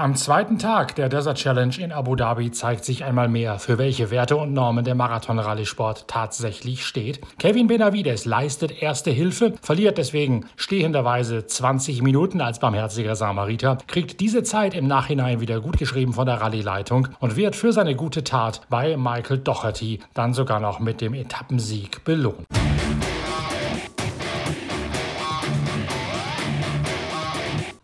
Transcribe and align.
Am 0.00 0.14
zweiten 0.14 0.58
Tag 0.58 0.94
der 0.94 1.08
Desert 1.08 1.38
Challenge 1.38 1.76
in 1.76 1.90
Abu 1.90 2.14
Dhabi 2.14 2.52
zeigt 2.52 2.84
sich 2.84 3.02
einmal 3.02 3.26
mehr, 3.26 3.58
für 3.58 3.78
welche 3.78 4.12
Werte 4.12 4.36
und 4.36 4.52
Normen 4.52 4.84
der 4.84 4.94
Marathon-Rallye-Sport 4.94 6.06
tatsächlich 6.06 6.86
steht. 6.86 7.20
Kevin 7.40 7.66
Benavides 7.66 8.24
leistet 8.24 8.80
erste 8.80 9.10
Hilfe, 9.10 9.54
verliert 9.60 9.98
deswegen 9.98 10.46
stehenderweise 10.54 11.46
20 11.46 12.02
Minuten 12.02 12.40
als 12.40 12.60
barmherziger 12.60 13.16
Samariter, 13.16 13.78
kriegt 13.88 14.20
diese 14.20 14.44
Zeit 14.44 14.72
im 14.74 14.86
Nachhinein 14.86 15.40
wieder 15.40 15.60
gut 15.60 15.78
geschrieben 15.78 16.12
von 16.12 16.26
der 16.26 16.40
Rallye-Leitung 16.40 17.08
und 17.18 17.34
wird 17.34 17.56
für 17.56 17.72
seine 17.72 17.96
gute 17.96 18.22
Tat 18.22 18.60
bei 18.70 18.96
Michael 18.96 19.38
Doherty 19.38 19.98
dann 20.14 20.32
sogar 20.32 20.60
noch 20.60 20.78
mit 20.78 21.00
dem 21.00 21.12
Etappensieg 21.12 22.04
belohnt. 22.04 22.46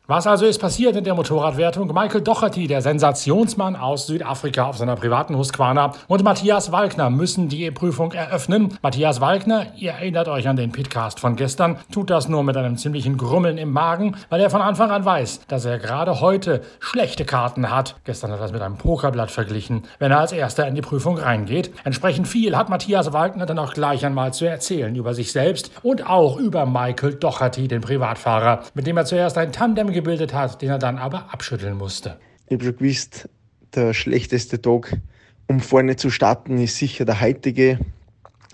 Was 0.07 0.27
also 0.27 0.45
ist 0.45 0.59
passiert 0.59 0.97
in 0.97 1.05
der 1.05 1.15
Motorradwertung? 1.15 1.87
Michael 1.95 2.21
Docherty, 2.21 2.67
der 2.67 2.83
Sensationsmann 2.83 3.75
aus 3.75 4.07
Südafrika 4.07 4.67
auf 4.67 4.77
seiner 4.77 4.97
privaten 4.97 5.35
Husqvarna 5.35 5.95
und 6.09 6.23
Matthias 6.23 6.71
Walkner 6.71 7.09
müssen 7.09 7.49
die 7.49 7.71
Prüfung 7.71 8.13
eröffnen. 8.13 8.77
Matthias 8.83 9.23
Walkner, 9.23 9.69
ihr 9.77 9.93
erinnert 9.93 10.29
euch 10.29 10.47
an 10.47 10.57
den 10.57 10.73
Pitcast 10.73 11.21
von 11.21 11.37
gestern, 11.37 11.79
tut 11.91 12.11
das 12.11 12.29
nur 12.29 12.45
mit 12.45 12.55
einem 12.55 12.77
ziemlichen 12.77 13.17
Grummeln 13.17 13.57
im 13.57 13.73
Magen, 13.73 14.15
weil 14.29 14.43
er 14.43 14.51
von 14.51 14.61
Anfang 14.61 14.91
an 14.91 15.07
weiß, 15.07 15.47
dass 15.49 15.65
er 15.65 15.79
gerade 15.79 16.21
heute 16.21 16.61
schlechte 16.81 17.25
Karten 17.25 17.71
hat. 17.71 17.97
Gestern 18.05 18.31
hat 18.31 18.41
er 18.41 18.43
das 18.43 18.53
mit 18.53 18.61
einem 18.61 18.77
Pokerblatt 18.77 19.31
verglichen, 19.31 19.85
wenn 20.01 20.13
er 20.13 20.21
als 20.21 20.33
erster 20.33 20.69
in 20.69 20.75
die 20.75 20.83
Prüfung 20.83 21.17
reingeht. 21.17 21.73
Entsprechend 21.83 22.29
viel 22.29 22.59
hat 22.59 22.69
Matthias 22.69 23.15
Walkner 23.15 23.47
dann 23.47 23.59
auch 23.59 23.73
gleich 23.73 24.05
einmal 24.05 24.35
zu 24.35 24.45
erzählen 24.45 24.95
über 24.95 25.15
sich 25.15 25.33
selbst 25.33 25.71
und 25.83 26.07
auch 26.07 26.37
über 26.37 26.67
Michael 26.67 27.15
Docherty, 27.15 27.69
den 27.69 27.81
Privatfahrer, 27.81 28.65
mit 28.75 28.87
dem 28.87 28.99
er 28.99 29.07
zuerst 29.07 29.39
ein 29.39 29.51
Tandem 29.51 29.94
gebildet 29.95 30.35
hat, 30.35 30.61
den 30.61 30.69
er 30.69 30.79
dann 30.79 30.99
aber 30.99 31.33
abschütteln 31.33 31.79
musste. 31.79 32.19
Ich 32.47 32.53
habe 32.53 32.65
schon 32.65 32.77
gewusst, 32.77 33.29
der 33.75 33.95
schlechteste 33.95 34.61
Tag, 34.61 34.99
um 35.47 35.61
vorne 35.61 35.97
zu 35.97 36.11
starten, 36.11 36.59
ist 36.59 36.77
sicher 36.77 37.07
der 37.07 37.21
heutige, 37.21 37.79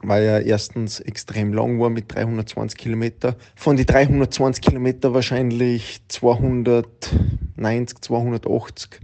weil 0.03 0.23
er 0.23 0.47
erstens 0.47 1.01
extrem 1.01 1.53
lang 1.53 1.81
war 1.81 1.91
mit 1.91 2.15
320 2.15 2.79
Kilometer. 2.79 3.35
Von 3.57 3.77
den 3.77 3.87
320 3.87 4.63
Kilometer 4.63 5.13
wahrscheinlich 5.13 6.01
290, 6.09 8.01
280 8.01 9.01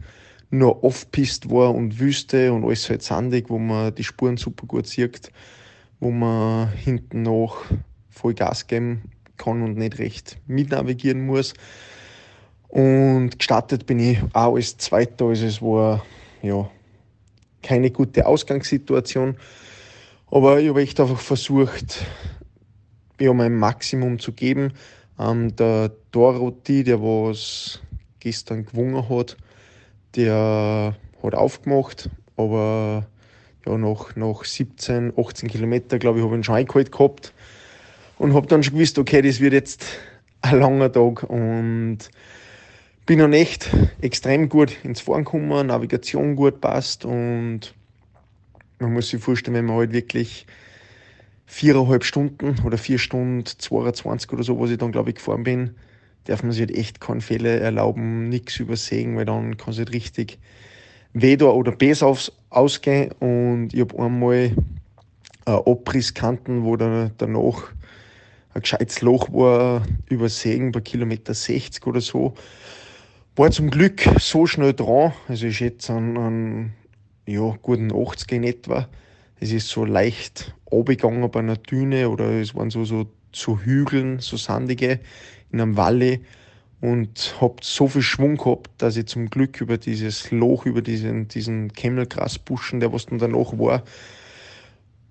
nur 0.51 0.84
Off-Pist 0.84 1.51
war 1.51 1.75
und 1.75 1.98
Wüste 1.98 2.53
und 2.53 2.64
alles 2.64 2.89
halt 2.89 3.03
sandig, 3.03 3.51
wo 3.51 3.59
man 3.59 3.95
die 3.95 4.05
Spuren 4.05 4.37
super 4.37 4.67
gut 4.67 4.87
sieht, 4.87 5.33
wo 5.98 6.11
man 6.11 6.70
hinten 6.73 7.23
noch 7.23 7.64
voll 8.11 8.34
Gas 8.34 8.67
geben 8.67 9.11
kann 9.37 9.62
und 9.62 9.77
nicht 9.77 9.98
recht 9.98 10.39
mitnavigieren 10.47 11.27
muss. 11.27 11.55
Und 12.69 13.39
gestartet 13.39 13.86
bin 13.86 13.98
ich 13.98 14.19
auch 14.33 14.56
als 14.56 14.77
Zweiter, 14.77 15.27
also 15.27 15.47
es 15.47 15.62
war 15.62 16.05
ja 16.42 16.69
keine 17.62 17.91
gute 17.91 18.27
Ausgangssituation. 18.27 19.36
Aber 20.31 20.61
ich 20.61 20.69
habe 20.69 20.83
echt 20.83 21.00
einfach 21.00 21.20
versucht, 21.20 22.05
ja, 23.20 23.33
mein 23.33 23.55
Maximum 23.56 24.19
zu 24.19 24.33
geben. 24.33 24.73
Ähm, 25.19 25.55
der 25.56 25.92
Doroti, 26.11 26.84
der 26.84 27.00
was 27.00 27.81
gestern 28.20 28.67
gewungen 28.67 29.08
hat, 29.08 29.36
der 30.17 30.97
hat 31.23 31.34
aufgemacht, 31.34 32.11
aber 32.36 33.07
ja, 33.67 33.79
nach, 33.79 34.17
nach 34.17 34.45
17, 34.45 35.13
18 35.17 35.48
Kilometer, 35.48 35.98
glaube 35.98 36.19
ich, 36.19 36.24
habe 36.24 36.35
ich 36.35 36.40
ihn 36.40 36.45
schon 36.45 36.55
eingeholt 36.57 36.92
gehabt 36.92 37.33
und 38.19 38.35
habe 38.35 38.46
dann 38.46 38.63
schon 38.63 38.74
gewusst, 38.74 38.98
okay, 38.98 39.23
das 39.23 39.40
wird 39.40 39.52
jetzt 39.52 39.85
ein 40.42 40.58
langer 40.58 40.92
Tag 40.92 41.23
und 41.24 41.98
bin 43.06 43.20
dann 43.20 43.33
echt 43.33 43.70
extrem 44.00 44.48
gut 44.48 44.77
ins 44.84 45.00
Fahren 45.00 45.24
gekommen, 45.24 45.68
Navigation 45.68 46.34
gut 46.34 46.61
passt 46.61 47.05
und 47.05 47.72
man 48.80 48.92
muss 48.92 49.08
sich 49.08 49.22
vorstellen, 49.22 49.56
wenn 49.56 49.64
man 49.64 49.77
halt 49.77 49.92
wirklich 49.92 50.46
viereinhalb 51.46 52.05
Stunden 52.05 52.56
oder 52.64 52.77
vier 52.77 52.98
Stunden 52.98 53.45
22 53.46 54.33
oder 54.33 54.42
so, 54.42 54.61
was 54.61 54.70
ich 54.70 54.78
dann 54.78 54.90
glaube 54.90 55.11
ich 55.11 55.16
gefahren 55.16 55.45
bin, 55.45 55.77
darf 56.24 56.42
man 56.42 56.50
sich 56.50 56.62
halt 56.62 56.77
echt 56.77 57.00
keine 57.00 57.20
Fehler 57.20 57.61
erlauben, 57.61 58.28
nichts 58.28 58.58
übersehen, 58.58 59.16
weil 59.16 59.24
dann 59.24 59.56
kann 59.56 59.70
es 59.72 59.78
halt 59.78 59.92
richtig 59.92 60.39
weder 61.12 61.55
oder 61.55 61.70
besser 61.70 62.14
ausgehen. 62.50 63.12
Und 63.20 63.72
ich 63.72 63.80
habe 63.80 63.98
einmal 64.02 64.50
äh, 65.46 65.50
Abrisskanten, 65.50 66.64
wo 66.64 66.77
dann 66.77 67.12
danach 67.18 67.70
ein 68.52 68.62
gescheites 68.62 69.00
Loch 69.00 69.33
war, 69.33 69.86
übersehen 70.11 70.72
bei 70.72 70.80
Kilometer 70.80 71.33
60 71.33 71.86
oder 71.86 72.00
so 72.00 72.34
war 73.36 73.51
zum 73.51 73.69
Glück 73.69 74.02
so 74.19 74.47
schnell 74.47 74.73
dran. 74.73 75.13
Also 75.29 75.47
ich 75.47 75.58
schätze 75.58 75.92
an, 75.92 76.17
an 76.17 76.73
ja, 77.27 77.55
guten 77.61 77.92
80 77.92 78.33
in 78.33 78.45
etwa. 78.45 78.89
Es 79.39 79.52
ist 79.52 79.69
so 79.69 79.85
leicht 79.85 80.55
abgegangen 80.70 81.30
bei 81.30 81.41
einer 81.41 81.57
Düne 81.57 82.08
oder 82.08 82.30
es 82.41 82.55
waren 82.55 82.70
so, 82.70 82.86
so, 82.86 83.07
so 83.33 83.58
Hügeln, 83.58 84.20
so 84.20 84.39
sandige 84.39 85.01
in 85.52 85.61
einem 85.61 85.77
Valley 85.77 86.23
und 86.80 87.36
hab 87.39 87.63
so 87.63 87.89
viel 87.89 88.01
Schwung 88.01 88.39
gehabt, 88.39 88.70
dass 88.79 88.96
ich 88.96 89.07
zum 89.07 89.29
Glück 89.29 89.61
über 89.61 89.77
dieses 89.77 90.30
Loch, 90.30 90.64
über 90.64 90.80
diesen, 90.80 91.29
diesen 91.29 91.73
Kemmelgrasbuschen, 91.73 92.80
der 92.80 92.92
was 92.95 93.05
dann 93.05 93.19
danach 93.19 93.58
war, 93.58 93.83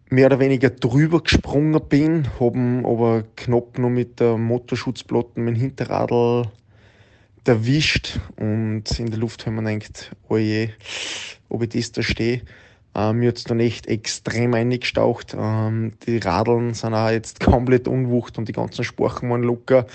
mehr 0.10 0.28
oder 0.28 0.40
weniger 0.40 0.72
drüber 0.72 1.22
gesprungen 1.22 1.80
bin, 1.88 2.28
haben 2.40 2.88
aber 2.88 3.24
knapp 3.36 3.78
noch 3.78 3.90
mit 3.90 4.20
der 4.20 4.38
Motorschutzplatte 4.38 5.40
mein 5.40 5.56
Hinterradl 5.56 6.50
erwischt 7.48 8.20
und 8.38 8.84
in 8.98 9.08
der 9.08 9.20
Luft 9.20 9.46
haben 9.46 9.56
wir 9.56 9.78
gedacht, 9.78 10.12
oje, 10.30 10.72
ob 11.50 11.64
ich 11.64 11.70
das 11.70 11.92
da 11.92 12.04
stehe. 12.04 12.42
Ähm, 12.96 13.18
mir 13.18 13.30
hat 13.30 13.38
es 13.38 13.44
dann 13.44 13.60
echt 13.60 13.88
extrem 13.88 14.54
eingestaucht. 14.54 15.36
Ähm, 15.38 15.94
die 16.08 16.18
Radeln 16.18 16.74
sind 16.74 16.94
auch 16.94 17.10
jetzt 17.10 17.40
komplett 17.42 17.88
unwucht 17.88 18.38
und 18.38 18.48
die 18.48 18.54
ganzen 18.54 18.84
Sporchen 18.84 19.30
waren 19.30 19.44
locker. 19.44 19.86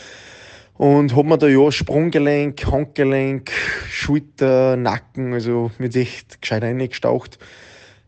Und 0.75 1.15
hat 1.15 1.25
mir 1.27 1.39
da 1.39 1.47
ja 1.47 1.71
Sprunggelenk, 1.71 2.67
Handgelenk, 2.67 3.51
Schulter, 3.91 4.77
Nacken, 4.77 5.35
also 5.35 5.71
mir 5.79 5.95
echt 5.95 6.41
gescheit 6.41 6.63
eingestaucht. 6.63 7.39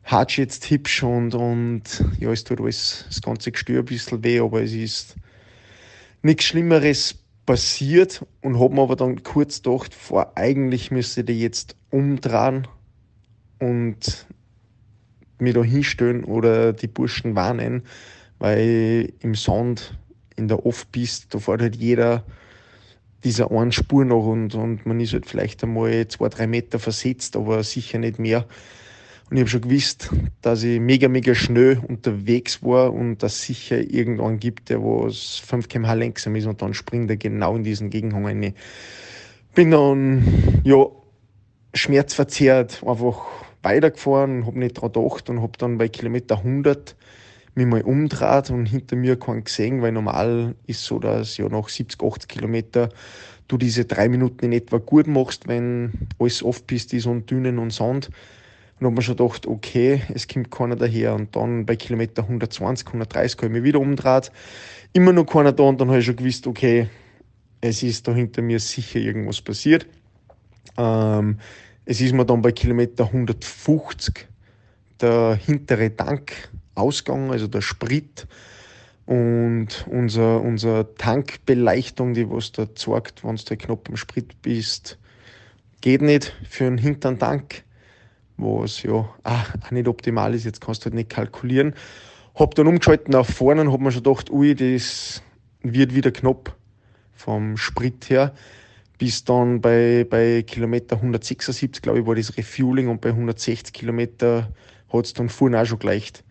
Hat 0.05 0.37
jetzt 0.37 0.71
hübsch 0.71 1.03
und, 1.03 1.35
und 1.35 1.83
ja, 2.19 2.33
es 2.33 2.45
tut 2.45 2.61
alles, 2.61 3.05
das 3.09 3.21
ganze 3.23 3.53
Gestür 3.53 3.81
ein 3.81 3.85
bisschen 3.85 4.25
weh, 4.25 4.41
aber 4.41 4.63
es 4.63 4.73
ist 4.73 5.17
nichts 6.23 6.45
Schlimmeres 6.45 7.22
passiert 7.47 8.25
und 8.41 8.59
habe 8.59 8.75
mir 8.75 8.83
aber 8.83 8.97
dann 8.97 9.23
kurz 9.23 9.63
gedacht, 9.63 9.95
vor 9.95 10.33
eigentlich 10.37 10.91
müsste 10.91 11.23
ich 11.23 11.41
jetzt 11.41 11.77
umdrehen 11.91 12.69
und 13.59 14.27
mir 15.39 15.53
da 15.53 15.63
hinstellen 15.63 16.25
oder 16.25 16.73
die 16.73 16.87
Burschen 16.87 17.35
warnen, 17.35 17.83
weil 18.39 19.13
im 19.21 19.35
Sand, 19.35 19.99
in 20.37 20.49
der 20.49 20.65
Off-Piste, 20.65 21.27
da 21.31 21.39
fährt 21.39 21.63
halt 21.63 21.77
jeder 21.77 22.25
dieser 23.25 23.51
einen 23.53 23.73
Spur 23.73 24.05
noch 24.05 24.27
und, 24.27 24.55
und 24.55 24.85
man 24.87 24.99
ist 25.01 25.13
halt 25.13 25.27
vielleicht 25.27 25.63
einmal 25.63 26.09
zwei, 26.09 26.29
drei 26.29 26.47
Meter 26.47 26.79
versetzt, 26.79 27.37
aber 27.37 27.63
sicher 27.63 27.99
nicht 27.99 28.19
mehr. 28.19 28.47
Und 29.33 29.39
ich 29.39 29.45
habe 29.45 29.51
schon 29.51 29.61
gewusst, 29.63 30.11
dass 30.43 30.63
ich 30.63 30.79
mega, 30.79 31.09
mega 31.09 31.35
schnell 31.35 31.81
unterwegs 31.89 32.63
war 32.63 32.93
und 32.93 33.23
dass 33.23 33.37
es 33.37 33.45
sicher 33.45 33.79
irgendwann 33.79 34.39
gibt, 34.39 34.69
der 34.69 34.83
was 34.83 35.41
5 35.47 35.69
km/h 35.69 35.95
langsam 35.95 36.37
ist 36.37 36.45
und 36.45 36.61
dann 36.61 36.75
springt 36.75 37.09
er 37.09 37.17
genau 37.17 37.57
in 37.57 37.65
diesen 37.65 37.89
Gegenhang 37.89 38.27
rein. 38.27 38.53
Bin 39.55 39.71
dann, 39.71 40.61
ja, 40.65 40.85
schmerzverzerrt 41.73 42.85
einfach 42.87 43.23
weitergefahren, 43.63 44.45
habe 44.45 44.59
nicht 44.59 44.77
daran 44.77 44.93
gedacht 44.93 45.31
und 45.31 45.41
habe 45.41 45.57
dann 45.57 45.79
bei 45.79 45.89
Kilometer 45.89 46.37
100 46.37 46.95
mich 47.55 47.67
mal 47.67 47.81
umdreht 47.81 48.51
und 48.51 48.67
hinter 48.67 48.97
mir 48.97 49.19
keinen 49.19 49.45
gesehen, 49.45 49.81
weil 49.81 49.93
normal 49.93 50.57
ist 50.67 50.85
so, 50.85 50.99
dass 50.99 51.39
ja 51.39 51.49
nach 51.49 51.71
70, 51.71 52.03
80 52.03 52.29
Kilometer 52.29 52.91
du 53.49 53.57
diese 53.57 53.87
drei 53.87 54.11
Minuten 54.11 54.45
in 54.45 54.53
etwa 54.53 54.77
gut 54.77 55.07
machst, 55.07 55.49
wenn 55.49 56.09
alles 56.19 56.45
bist, 56.67 56.93
ist 56.93 57.07
und 57.07 57.31
Dünen 57.31 57.59
und 57.59 57.73
Sand. 57.73 58.11
Und 58.83 58.87
habe 58.87 58.97
mir 58.97 59.03
schon 59.03 59.17
gedacht, 59.17 59.47
okay, 59.47 60.03
es 60.13 60.27
kommt 60.27 60.51
keiner 60.51 60.75
daher. 60.75 61.15
Und 61.15 61.37
dann 61.37 61.67
bei 61.67 61.77
Kilometer 61.77 62.25
120, 62.25 62.89
130 62.89 63.39
habe 63.39 63.47
ich 63.47 63.53
mich 63.53 63.63
wieder 63.63 63.79
umgedreht. 63.79 64.33
Immer 64.93 65.13
noch 65.13 65.25
keiner 65.25 65.53
da 65.53 65.63
und 65.63 65.81
dann 65.81 65.89
habe 65.89 66.01
ich 66.01 66.05
schon 66.05 66.17
gewusst, 66.17 66.49
okay, 66.49 66.89
es 67.61 67.85
ist 67.85 68.09
da 68.09 68.13
hinter 68.13 68.43
mir 68.43 68.59
sicher 68.59 68.99
irgendwas 68.99 69.41
passiert. 69.41 69.87
Ähm, 70.77 71.39
es 71.85 72.01
ist 72.01 72.13
mir 72.13 72.27
dann 72.27 72.43
bei 72.43 72.51
Kilometer 72.51 73.05
150 73.05 74.27
der 75.01 75.37
hintere 75.37 75.95
Tank 75.95 76.51
ausgegangen, 76.75 77.31
also 77.31 77.47
der 77.47 77.61
Sprit. 77.61 78.27
Und 79.07 79.87
unser, 79.89 80.41
unser 80.41 80.93
Tankbeleuchtung, 80.97 82.15
die 82.15 82.29
was 82.29 82.51
da 82.51 82.75
zeigt, 82.75 83.23
wenn 83.23 83.37
du 83.37 83.57
knapp 83.57 83.89
am 83.89 83.97
Sprit 83.97 84.43
bist, 84.43 84.99
geht 85.83 86.03
nicht 86.03 86.35
für 86.49 86.67
einen 86.67 86.79
hinteren 86.79 87.21
Tank 87.21 87.63
was 88.43 88.83
ja 88.83 88.93
auch 89.25 89.71
nicht 89.71 89.89
optimal 89.89 90.35
ist. 90.35 90.45
Jetzt 90.45 90.61
kannst 90.61 90.83
du 90.83 90.87
halt 90.87 90.95
nicht 90.95 91.11
kalkulieren. 91.11 91.75
Hab 92.35 92.55
dann 92.55 92.67
umgeschalten 92.67 93.13
nach 93.13 93.27
vorne 93.27 93.61
und 93.63 93.73
hab 93.73 93.81
mir 93.81 93.93
schon 93.93 94.03
gedacht, 94.03 94.31
ui, 94.31 94.55
das 94.55 95.23
wird 95.63 95.95
wieder 95.95 96.11
knapp 96.11 96.57
vom 97.15 97.57
Sprit 97.57 98.11
her. 98.11 98.35
bis 98.99 99.25
dann 99.25 99.61
bei, 99.61 100.07
bei 100.09 100.43
Kilometer 100.43 100.95
176, 100.97 101.83
glaube 101.83 102.01
ich, 102.01 102.07
war 102.07 102.15
das 102.15 102.37
Refueling 102.37 102.89
und 102.89 103.01
bei 103.01 103.09
160 103.09 103.73
Kilometer 103.73 104.49
hat 104.93 105.05
es 105.05 105.13
dann 105.13 105.29
vorne 105.29 105.61
auch 105.61 105.67
schon 105.67 105.81
geleicht. 105.81 106.23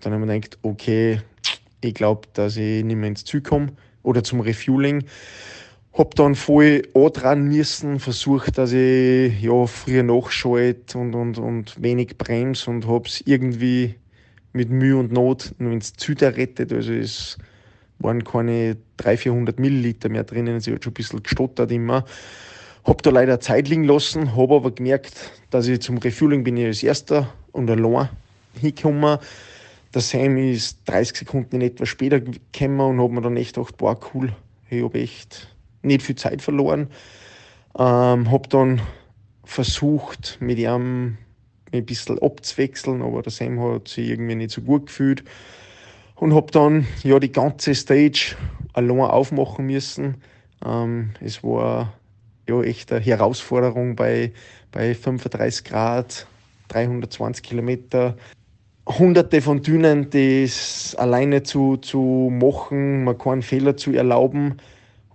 Dann 0.00 0.12
haben 0.12 0.26
wir 0.26 0.34
gedacht, 0.34 0.58
okay, 0.62 1.22
ich 1.80 1.94
glaube, 1.94 2.28
dass 2.34 2.56
ich 2.56 2.84
nicht 2.84 2.96
mehr 2.96 3.08
ins 3.08 3.24
Ziel 3.24 3.40
komme 3.40 3.72
oder 4.04 4.22
zum 4.22 4.40
Refueling. 4.40 5.04
Hab 5.92 6.14
dann 6.14 6.36
voll 6.36 6.82
dran 6.94 7.48
müssen, 7.48 7.98
versucht, 7.98 8.58
dass 8.58 8.72
ich 8.72 9.40
ja, 9.42 9.66
früher 9.66 10.02
nachschalte 10.04 10.98
und, 10.98 11.14
und, 11.14 11.38
und 11.38 11.82
wenig 11.82 12.16
bremse 12.16 12.70
und 12.70 12.86
hab's 12.86 13.22
irgendwie 13.26 13.96
mit 14.52 14.70
Mühe 14.70 14.96
und 14.96 15.12
Not 15.12 15.52
nur 15.58 15.72
ins 15.72 15.94
Ziel 15.94 16.22
errettet. 16.22 16.72
Also 16.72 16.92
es 16.92 17.38
waren 17.98 18.24
keine 18.24 18.76
300, 18.96 19.20
400 19.20 19.58
Milliliter 19.58 20.08
mehr 20.08 20.24
drinnen. 20.24 20.58
Ich 20.58 20.68
hat 20.68 20.84
schon 20.84 20.92
ein 20.92 20.94
bisschen 20.94 21.22
gestottert 21.22 21.70
immer. 21.70 22.04
Hab 22.84 23.02
da 23.02 23.10
leider 23.10 23.40
Zeit 23.40 23.68
liegen 23.68 23.84
lassen, 23.84 24.36
habe 24.36 24.56
aber 24.56 24.70
gemerkt, 24.70 25.32
dass 25.50 25.68
ich 25.68 25.80
zum 25.80 25.98
Refueling 25.98 26.44
bin 26.44 26.56
ich 26.56 26.66
als 26.66 26.82
Erster 26.82 27.32
und 27.52 27.70
allein 27.70 28.08
hingekommen. 28.58 29.18
Der 29.92 30.00
Sam 30.00 30.36
ist 30.36 30.78
30 30.86 31.18
Sekunden 31.18 31.56
in 31.56 31.62
etwa 31.62 31.84
später 31.84 32.20
gekommen 32.20 32.80
und 32.80 33.02
hat 33.02 33.10
mir 33.10 33.20
dann 33.20 33.36
echt 33.36 33.56
gedacht, 33.56 33.76
boah, 33.76 33.98
cool, 34.14 34.32
ich 34.70 34.82
habe 34.82 35.00
echt 35.00 35.48
nicht 35.82 36.02
viel 36.02 36.16
Zeit 36.16 36.42
verloren. 36.42 36.88
Ähm, 37.78 38.30
habe 38.30 38.48
dann 38.48 38.80
versucht, 39.44 40.38
mit 40.40 40.58
ihm 40.58 41.16
ein 41.72 41.86
bisschen 41.86 42.18
abzuwechseln, 42.20 43.02
aber 43.02 43.22
der 43.22 43.32
Sam 43.32 43.60
hat 43.60 43.88
sich 43.88 44.08
irgendwie 44.08 44.34
nicht 44.34 44.50
so 44.50 44.60
gut 44.60 44.86
gefühlt. 44.86 45.24
Und 46.16 46.34
habe 46.34 46.52
dann 46.52 46.86
ja 47.02 47.18
die 47.18 47.32
ganze 47.32 47.74
Stage 47.74 48.36
allein 48.74 49.00
aufmachen 49.00 49.66
müssen. 49.66 50.16
Ähm, 50.64 51.10
es 51.20 51.42
war 51.42 51.94
ja 52.48 52.60
echt 52.62 52.92
eine 52.92 53.00
Herausforderung 53.00 53.96
bei, 53.96 54.32
bei 54.72 54.94
35 54.94 55.64
Grad, 55.64 56.26
320 56.68 57.42
Kilometer. 57.42 58.16
Hunderte 58.86 59.40
von 59.40 59.62
Dünen, 59.62 60.10
das 60.10 60.94
alleine 60.96 61.42
zu, 61.42 61.76
zu 61.76 62.30
machen, 62.32 63.04
man 63.04 63.16
keinen 63.16 63.42
Fehler 63.42 63.76
zu 63.76 63.92
erlauben 63.92 64.56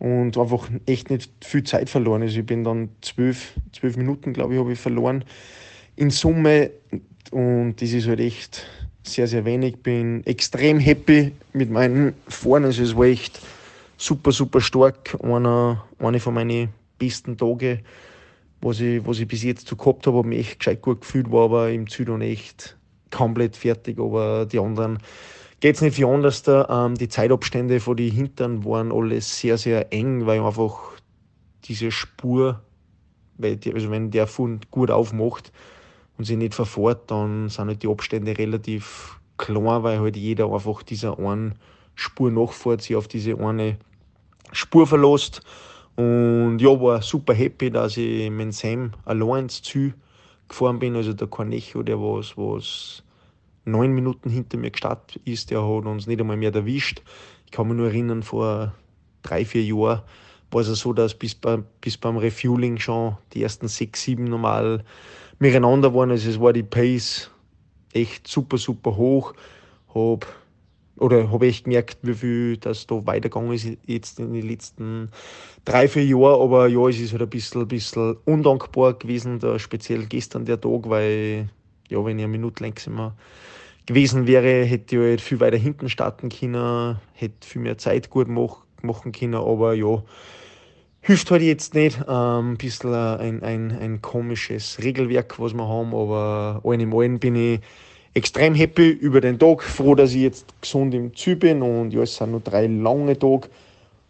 und 0.06 0.38
einfach 0.38 0.69
echt 0.86 1.10
nicht 1.10 1.31
viel 1.44 1.63
Zeit 1.63 1.90
verloren. 1.90 2.22
Also 2.22 2.40
ich 2.40 2.46
bin 2.46 2.63
dann 2.63 2.90
zwölf, 3.02 3.54
zwölf 3.72 3.98
Minuten, 3.98 4.34
glaube 4.34 4.54
ich, 4.54 4.60
habe 4.60 4.72
ich 4.74 4.80
verloren 4.80 5.25
in 5.96 6.12
Summe 6.12 6.69
und 7.31 7.78
das 7.81 7.92
ist 7.92 8.07
halt 8.07 8.19
echt 8.19 8.68
sehr, 9.02 9.25
sehr 9.25 9.46
wenig. 9.46 9.78
Bin 9.78 10.24
extrem 10.28 10.78
happy 10.78 11.31
mit 11.54 11.72
meinen 11.72 12.13
Fahren. 12.28 12.66
Also 12.66 12.84
es 12.84 12.96
war 12.96 13.06
echt 13.06 13.42
super, 13.98 14.31
super 14.31 14.62
stark. 14.62 15.18
Einer, 15.24 15.84
eine 15.98 16.19
von 16.19 16.36
meinen 16.36 16.69
besten 17.00 17.36
Tage, 17.36 17.80
was 18.62 18.81
ich, 18.81 19.04
was 19.07 19.18
ich 19.18 19.28
bis 19.28 19.42
jetzt 19.42 19.68
so 19.68 19.75
gehabt 19.75 20.06
habe, 20.06 20.19
habe 20.19 20.28
mich 20.28 20.40
echt 20.42 20.60
gescheit 20.60 20.84
gut 20.84 21.02
gefühlt, 21.02 21.31
war 21.31 21.46
aber 21.46 21.72
im 21.72 21.88
dann 21.88 22.22
echt 22.22 22.78
komplett 23.10 23.56
fertig. 23.56 23.98
Aber 23.98 24.46
die 24.46 24.60
anderen 24.60 25.00
geht 25.65 25.77
es 25.77 25.81
nicht 25.81 25.95
viel 25.95 26.06
anders 26.06 26.44
da. 26.44 26.67
Ähm, 26.69 26.94
die 26.94 27.09
Zeitabstände 27.09 27.79
von 27.79 27.97
den 27.97 28.12
Hintern 28.12 28.63
waren 28.65 28.91
alles 28.91 29.39
sehr, 29.39 29.57
sehr 29.57 29.91
eng, 29.91 30.27
weil 30.27 30.39
einfach 30.39 30.91
diese 31.63 31.89
Spur, 31.89 32.62
weil 33.39 33.57
die, 33.57 33.73
also 33.73 33.89
wenn 33.89 34.12
der 34.12 34.27
Fund 34.27 34.69
gut 34.69 34.91
aufmacht 34.91 35.51
und 36.19 36.25
sich 36.25 36.38
nicht 36.38 36.53
verfährt, 36.53 37.09
dann 37.09 37.50
sind 37.50 37.65
halt 37.67 37.81
die 37.81 37.88
Abstände 37.88 38.38
relativ 38.38 39.19
klein, 39.39 39.81
weil 39.81 40.00
halt 40.01 40.15
jeder 40.15 40.53
einfach 40.53 40.83
dieser 40.83 41.17
einen 41.17 41.56
Spur 41.95 42.29
nachfährt, 42.29 42.83
sich 42.83 42.95
auf 42.95 43.07
diese 43.07 43.35
eine 43.39 43.79
Spur 44.51 44.85
verlässt. 44.85 45.41
Und 45.95 46.59
ja, 46.59 46.79
war 46.79 47.01
super 47.01 47.33
happy, 47.33 47.71
dass 47.71 47.97
ich 47.97 48.29
mit 48.29 48.53
Sam 48.53 48.91
allein 49.03 49.45
ins 49.45 49.63
Ziel 49.63 49.95
gefahren 50.47 50.77
bin. 50.77 50.95
Also 50.95 51.13
der 51.13 51.25
Cornejo, 51.25 51.81
der 51.81 52.00
was, 52.00 52.38
was 52.38 53.01
neun 53.65 53.91
Minuten 53.91 54.29
hinter 54.29 54.57
mir 54.57 54.71
gestartet 54.71 55.21
ist, 55.25 55.51
der 55.51 55.62
hat 55.62 55.85
uns 55.85 56.07
nicht 56.07 56.19
einmal 56.19 56.38
mehr 56.38 56.53
erwischt. 56.53 57.01
Ich 57.45 57.51
kann 57.51 57.67
mich 57.67 57.77
nur 57.77 57.88
erinnern, 57.88 58.23
vor 58.23 58.73
drei, 59.21 59.45
vier 59.45 59.63
Jahren 59.63 60.01
war 60.51 60.62
es 60.62 60.67
so, 60.67 60.94
dass 60.94 61.13
bis, 61.13 61.35
bei, 61.35 61.57
bis 61.81 61.97
beim 61.97 62.17
Refueling 62.17 62.77
schon 62.77 63.17
die 63.33 63.44
ersten 63.44 63.67
sechs, 63.67 64.03
sieben 64.03 64.25
normal 64.25 64.83
miteinander 65.39 65.94
waren. 65.94 66.12
Also 66.12 66.29
es 66.29 66.39
war 66.39 66.53
die 66.53 66.63
Pace 66.63 67.29
echt 67.94 68.27
super, 68.27 68.57
super 68.57 68.95
hoch. 68.95 69.33
Hab, 69.94 70.25
oder 70.97 71.29
habe 71.29 71.47
ich 71.47 71.65
gemerkt, 71.65 71.97
wie 72.03 72.13
viel 72.13 72.57
das 72.57 72.88
da 72.88 73.06
weitergegangen 73.06 73.51
ist 73.51 73.68
jetzt 73.85 74.19
in 74.19 74.33
den 74.33 74.47
letzten 74.47 75.09
drei, 75.65 75.88
vier 75.88 76.06
Jahren. 76.06 76.41
Aber 76.41 76.68
ja, 76.68 76.88
es 76.88 77.00
ist 77.00 77.11
halt 77.11 77.23
ein 77.23 77.29
bisschen, 77.29 77.68
bisschen 77.68 78.15
undankbar 78.25 78.94
gewesen, 78.94 79.39
da 79.39 79.59
speziell 79.59 80.06
gestern 80.06 80.45
der 80.45 80.61
Tag, 80.61 80.89
weil 80.89 81.50
ja, 81.89 82.03
wenn 82.03 82.17
ich 82.17 82.23
eine 82.23 82.31
Minute 82.31 82.63
langsamer 82.63 83.15
gewesen 83.85 84.27
wäre, 84.27 84.63
hätte 84.63 84.95
ich 84.95 85.01
halt 85.01 85.21
viel 85.21 85.39
weiter 85.39 85.57
hinten 85.57 85.89
starten 85.89 86.29
können, 86.29 86.97
hätte 87.13 87.47
viel 87.47 87.61
mehr 87.61 87.77
Zeit 87.77 88.09
gut 88.09 88.27
machen 88.27 89.11
können, 89.11 89.35
aber 89.35 89.73
ja, 89.73 90.03
hilft 91.01 91.29
halt 91.29 91.43
jetzt 91.43 91.75
nicht. 91.75 91.99
Ähm, 92.07 92.53
ein 92.53 92.57
bisschen 92.57 92.93
ein, 92.93 93.43
ein, 93.43 93.71
ein 93.71 94.01
komisches 94.01 94.79
Regelwerk, 94.81 95.39
was 95.39 95.53
wir 95.53 95.67
haben, 95.67 95.93
aber 95.93 96.61
allen 96.63 96.79
im 96.79 96.93
allen 96.95 97.19
bin 97.19 97.35
ich 97.35 97.59
extrem 98.15 98.55
happy 98.55 98.89
über 98.89 99.21
den 99.21 99.37
Tag, 99.37 99.61
froh, 99.61 99.93
dass 99.93 100.13
ich 100.13 100.21
jetzt 100.21 100.61
gesund 100.61 100.93
im 100.95 101.15
Ziel 101.15 101.35
bin 101.35 101.61
und 101.61 101.91
ja, 101.93 102.01
es 102.01 102.15
sind 102.15 102.31
nur 102.31 102.39
drei 102.39 102.65
lange 102.65 103.19
Tage. 103.19 103.49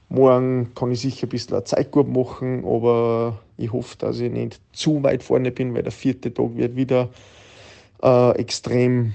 Morgen 0.08 0.72
kann 0.76 0.92
ich 0.92 1.02
sicher 1.02 1.26
ein 1.26 1.30
bisschen 1.30 1.66
Zeit 1.66 1.92
gut 1.92 2.08
machen, 2.08 2.64
aber 2.64 3.40
ich 3.58 3.74
hoffe, 3.74 3.98
dass 3.98 4.20
ich 4.20 4.32
nicht 4.32 4.62
zu 4.72 5.02
weit 5.04 5.24
vorne 5.24 5.52
bin, 5.52 5.74
weil 5.74 5.84
der 5.84 5.92
vierte 5.92 6.34
Tag 6.34 6.56
wird 6.56 6.76
wieder 6.76 7.10
äh, 8.02 8.32
extrem 8.38 9.14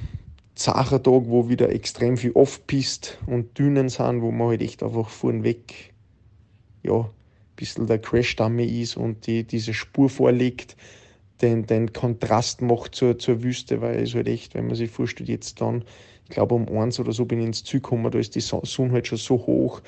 zacher 0.55 1.03
Tag, 1.03 1.23
wo 1.27 1.49
wieder 1.49 1.71
extrem 1.71 2.17
viel 2.17 2.33
Off-Pist 2.33 3.19
und 3.27 3.59
Dünen 3.59 3.89
sind, 3.89 4.21
wo 4.21 4.31
man 4.31 4.49
halt 4.49 4.63
echt 4.63 4.83
einfach 4.83 5.09
vorn 5.09 5.43
weg, 5.43 5.95
ja, 6.83 7.01
ein 7.01 7.11
bisschen 7.57 7.87
der 7.87 7.99
Crash-Dummy 7.99 8.65
ist 8.83 8.97
und 8.97 9.27
die, 9.27 9.45
diese 9.45 9.75
Spur 9.75 10.11
vorlegt, 10.11 10.77
den, 11.41 11.67
den 11.67 11.93
Kontrast 11.93 12.61
macht 12.61 12.95
zur, 12.95 13.19
zur 13.19 13.43
Wüste, 13.43 13.81
weil 13.81 14.03
es 14.03 14.15
halt 14.15 14.29
echt, 14.29 14.55
wenn 14.55 14.67
man 14.67 14.77
sich 14.77 14.91
vorstellt, 14.91 15.31
jetzt 15.31 15.61
dann, 15.61 15.85
ich 16.25 16.31
glaube 16.31 16.55
um 16.55 16.69
eins 16.69 17.01
oder 17.01 17.13
so 17.13 17.25
bin 17.25 17.41
ich 17.41 17.47
ins 17.47 17.65
Ziel 17.65 17.81
gekommen, 17.81 18.11
da 18.11 18.19
ist 18.19 18.35
die 18.35 18.41
Sonne 18.41 18.93
halt 18.93 19.07
schon 19.07 19.19
so 19.19 19.37
hoch 19.47 19.81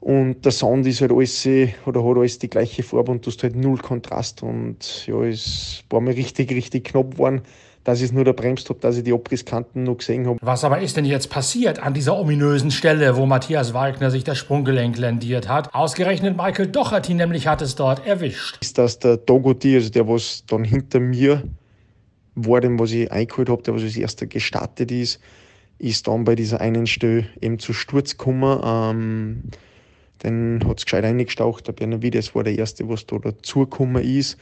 und 0.00 0.44
der 0.44 0.52
Sound 0.52 0.86
ist 0.86 1.00
halt 1.00 1.12
alles, 1.12 1.46
oder 1.86 2.04
hat 2.04 2.16
alles 2.16 2.38
die 2.40 2.50
gleiche 2.50 2.82
Farbe 2.82 3.12
und 3.12 3.24
du 3.24 3.30
hast 3.30 3.42
halt 3.44 3.54
null 3.54 3.78
Kontrast 3.78 4.42
und 4.42 5.06
ja, 5.06 5.22
es 5.22 5.84
war 5.90 6.00
mir 6.00 6.16
richtig, 6.16 6.50
richtig 6.50 6.84
knapp 6.84 7.12
geworden 7.12 7.42
dass 7.86 8.00
ich 8.00 8.06
es 8.06 8.12
nur 8.12 8.24
da 8.24 8.32
bremst 8.32 8.68
habe, 8.68 8.80
dass 8.80 8.96
ich 8.96 9.04
die 9.04 9.12
Abrisskanten 9.12 9.84
noch 9.84 9.98
gesehen 9.98 10.26
habe. 10.26 10.38
Was 10.42 10.64
aber 10.64 10.80
ist 10.80 10.96
denn 10.96 11.04
jetzt 11.04 11.30
passiert 11.30 11.78
an 11.78 11.94
dieser 11.94 12.18
ominösen 12.18 12.72
Stelle, 12.72 13.16
wo 13.16 13.26
Matthias 13.26 13.74
Wagner 13.74 14.10
sich 14.10 14.24
das 14.24 14.38
Sprunggelenk 14.38 14.98
lendiert 14.98 15.48
hat? 15.48 15.72
Ausgerechnet 15.72 16.36
Michael 16.36 16.66
Docherty 16.66 17.14
nämlich 17.14 17.46
hat 17.46 17.62
es 17.62 17.76
dort 17.76 18.04
erwischt. 18.04 18.58
Ist 18.60 18.76
das 18.76 18.98
der 18.98 19.18
Dogoti, 19.18 19.76
also 19.76 19.90
der, 19.90 20.08
was 20.08 20.42
dann 20.48 20.64
hinter 20.64 20.98
mir 20.98 21.44
war, 22.34 22.60
dem, 22.60 22.76
was 22.80 22.90
ich 22.90 23.10
eingeholt 23.12 23.48
habe, 23.48 23.62
der, 23.62 23.76
was 23.76 23.82
als 23.84 23.96
erster 23.96 24.26
gestartet 24.26 24.90
ist, 24.90 25.20
ist 25.78 26.08
dann 26.08 26.24
bei 26.24 26.34
dieser 26.34 26.60
einen 26.60 26.88
Stelle 26.88 27.26
eben 27.40 27.60
zu 27.60 27.72
Sturz 27.72 28.18
gekommen. 28.18 28.60
Ähm, 28.64 29.42
dann 30.18 30.60
hat 30.66 30.78
es 30.78 30.86
gescheit 30.86 31.04
eingestaucht, 31.04 31.68
der 31.68 31.72
Bernavides 31.72 32.34
war 32.34 32.42
der 32.42 32.58
Erste, 32.58 32.88
was 32.88 33.06
da 33.06 33.18
dazugekommen 33.18 34.02
ist. 34.02 34.38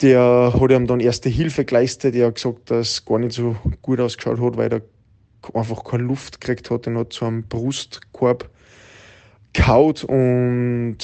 Der 0.00 0.52
hat 0.58 0.70
ihm 0.70 0.86
dann 0.86 1.00
erste 1.00 1.28
Hilfe 1.28 1.64
geleistet. 1.64 2.14
Er 2.14 2.28
hat 2.28 2.34
gesagt, 2.36 2.70
dass 2.70 2.90
es 2.90 3.04
gar 3.04 3.18
nicht 3.18 3.32
so 3.32 3.56
gut 3.80 4.00
ausgeschaut 4.00 4.40
hat, 4.40 4.56
weil 4.56 4.72
er 4.72 4.82
einfach 5.54 5.84
keine 5.84 6.04
Luft 6.04 6.40
gekriegt 6.40 6.70
hat. 6.70 6.86
Den 6.86 6.98
hat 6.98 7.12
zu 7.12 7.24
einem 7.24 7.44
Brustkorb 7.44 8.50
gehaut 9.52 10.04
und 10.04 10.98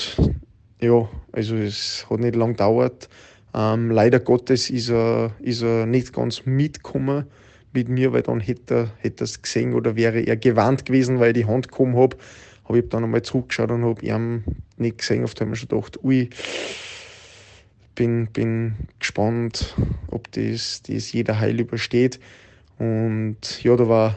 ja, 0.81 1.09
also 1.33 1.57
es 1.57 2.07
hat 2.11 2.21
nicht 2.21 2.35
lang 2.35 2.53
gedauert. 2.53 3.09
Ähm, 3.55 3.91
leider 3.91 4.21
Gottes 4.21 4.71
ist 4.71 4.91
er, 4.91 5.33
ist 5.41 5.63
er 5.63 5.87
nicht 5.87 6.13
ganz 6.13 6.47
mitgekommen 6.47 7.27
mit 7.73 7.89
mir, 7.89 8.13
weil 8.13 8.23
dann 8.23 8.41
hätte 8.41 8.75
er, 8.75 8.91
hätte 8.99 9.25
es 9.25 9.43
gesehen 9.43 9.75
oder 9.75 9.97
wäre 9.97 10.21
er 10.21 10.37
gewarnt 10.37 10.85
gewesen, 10.85 11.21
weil 11.21 11.37
ich 11.37 11.45
die 11.45 11.51
Hand 11.51 11.69
gekommen 11.69 11.97
habe. 11.97 12.17
Habe 12.65 12.79
ich 12.79 12.89
dann 12.89 13.05
einmal 13.05 13.23
zurückgeschaut 13.23 13.71
und 13.71 13.85
habe 13.85 14.05
ihn 14.05 14.45
nicht 14.77 14.99
gesehen. 14.99 15.25
Auf 15.25 15.35
habe 15.41 15.53
ich 15.53 15.59
schon 15.61 15.69
gedacht, 15.69 16.03
ui, 16.05 16.31
bin, 17.95 18.29
bin 18.29 18.75
gespannt, 18.99 19.75
ob 20.11 20.31
das, 20.33 20.83
das 20.83 21.13
jeder 21.13 21.39
heil 21.41 21.61
übersteht. 21.61 22.21
Und 22.79 23.63
ja, 23.63 23.77
da 23.77 23.89
war 23.89 24.15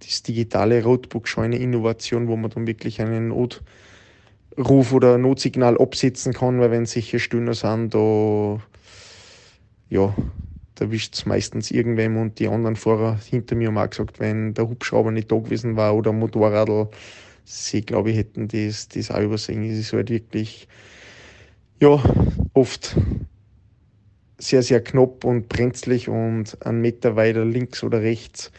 das 0.00 0.22
digitale 0.22 0.82
Roadbook 0.82 1.28
schon 1.28 1.44
eine 1.44 1.58
Innovation, 1.58 2.28
wo 2.28 2.36
man 2.36 2.50
dann 2.50 2.66
wirklich 2.66 3.00
einen 3.00 3.28
Notruf 3.28 4.92
oder 4.92 5.18
Notsignal 5.18 5.78
absetzen 5.78 6.32
kann, 6.32 6.60
weil 6.60 6.70
wenn 6.70 6.86
sicher 6.86 7.18
Stühner 7.18 7.54
sind, 7.54 7.94
da 7.94 8.60
ja, 9.88 10.14
da 10.74 10.84
erwischt 10.84 11.14
es 11.14 11.26
meistens 11.26 11.70
irgendwem 11.70 12.16
und 12.16 12.38
die 12.38 12.48
anderen 12.48 12.76
Fahrer 12.76 13.18
hinter 13.30 13.54
mir 13.54 13.68
haben 13.68 13.78
auch 13.78 13.88
gesagt, 13.88 14.20
wenn 14.20 14.52
der 14.52 14.68
Hubschrauber 14.68 15.10
nicht 15.10 15.30
da 15.30 15.36
gewesen 15.36 15.76
war 15.76 15.94
oder 15.94 16.12
Motorradl, 16.12 16.88
sie 17.44 17.82
glaube 17.82 18.10
ich 18.10 18.16
hätten 18.16 18.48
das, 18.48 18.88
das 18.88 19.10
auch 19.10 19.20
übersehen. 19.20 19.64
Es 19.64 19.78
ist 19.78 19.92
halt 19.92 20.10
wirklich 20.10 20.68
ja, 21.80 22.02
oft 22.56 22.96
sehr, 24.38 24.62
sehr 24.62 24.82
knapp 24.82 25.24
und 25.24 25.48
brenzlig 25.48 26.08
und 26.08 26.64
einen 26.64 26.80
Meter 26.80 27.14
weiter 27.16 27.44
links 27.44 27.82
oder 27.84 28.00
rechts 28.00 28.50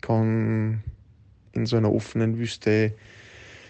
kann 0.00 0.82
in 1.52 1.64
so 1.66 1.76
einer 1.76 1.92
offenen 1.92 2.38
Wüste 2.38 2.94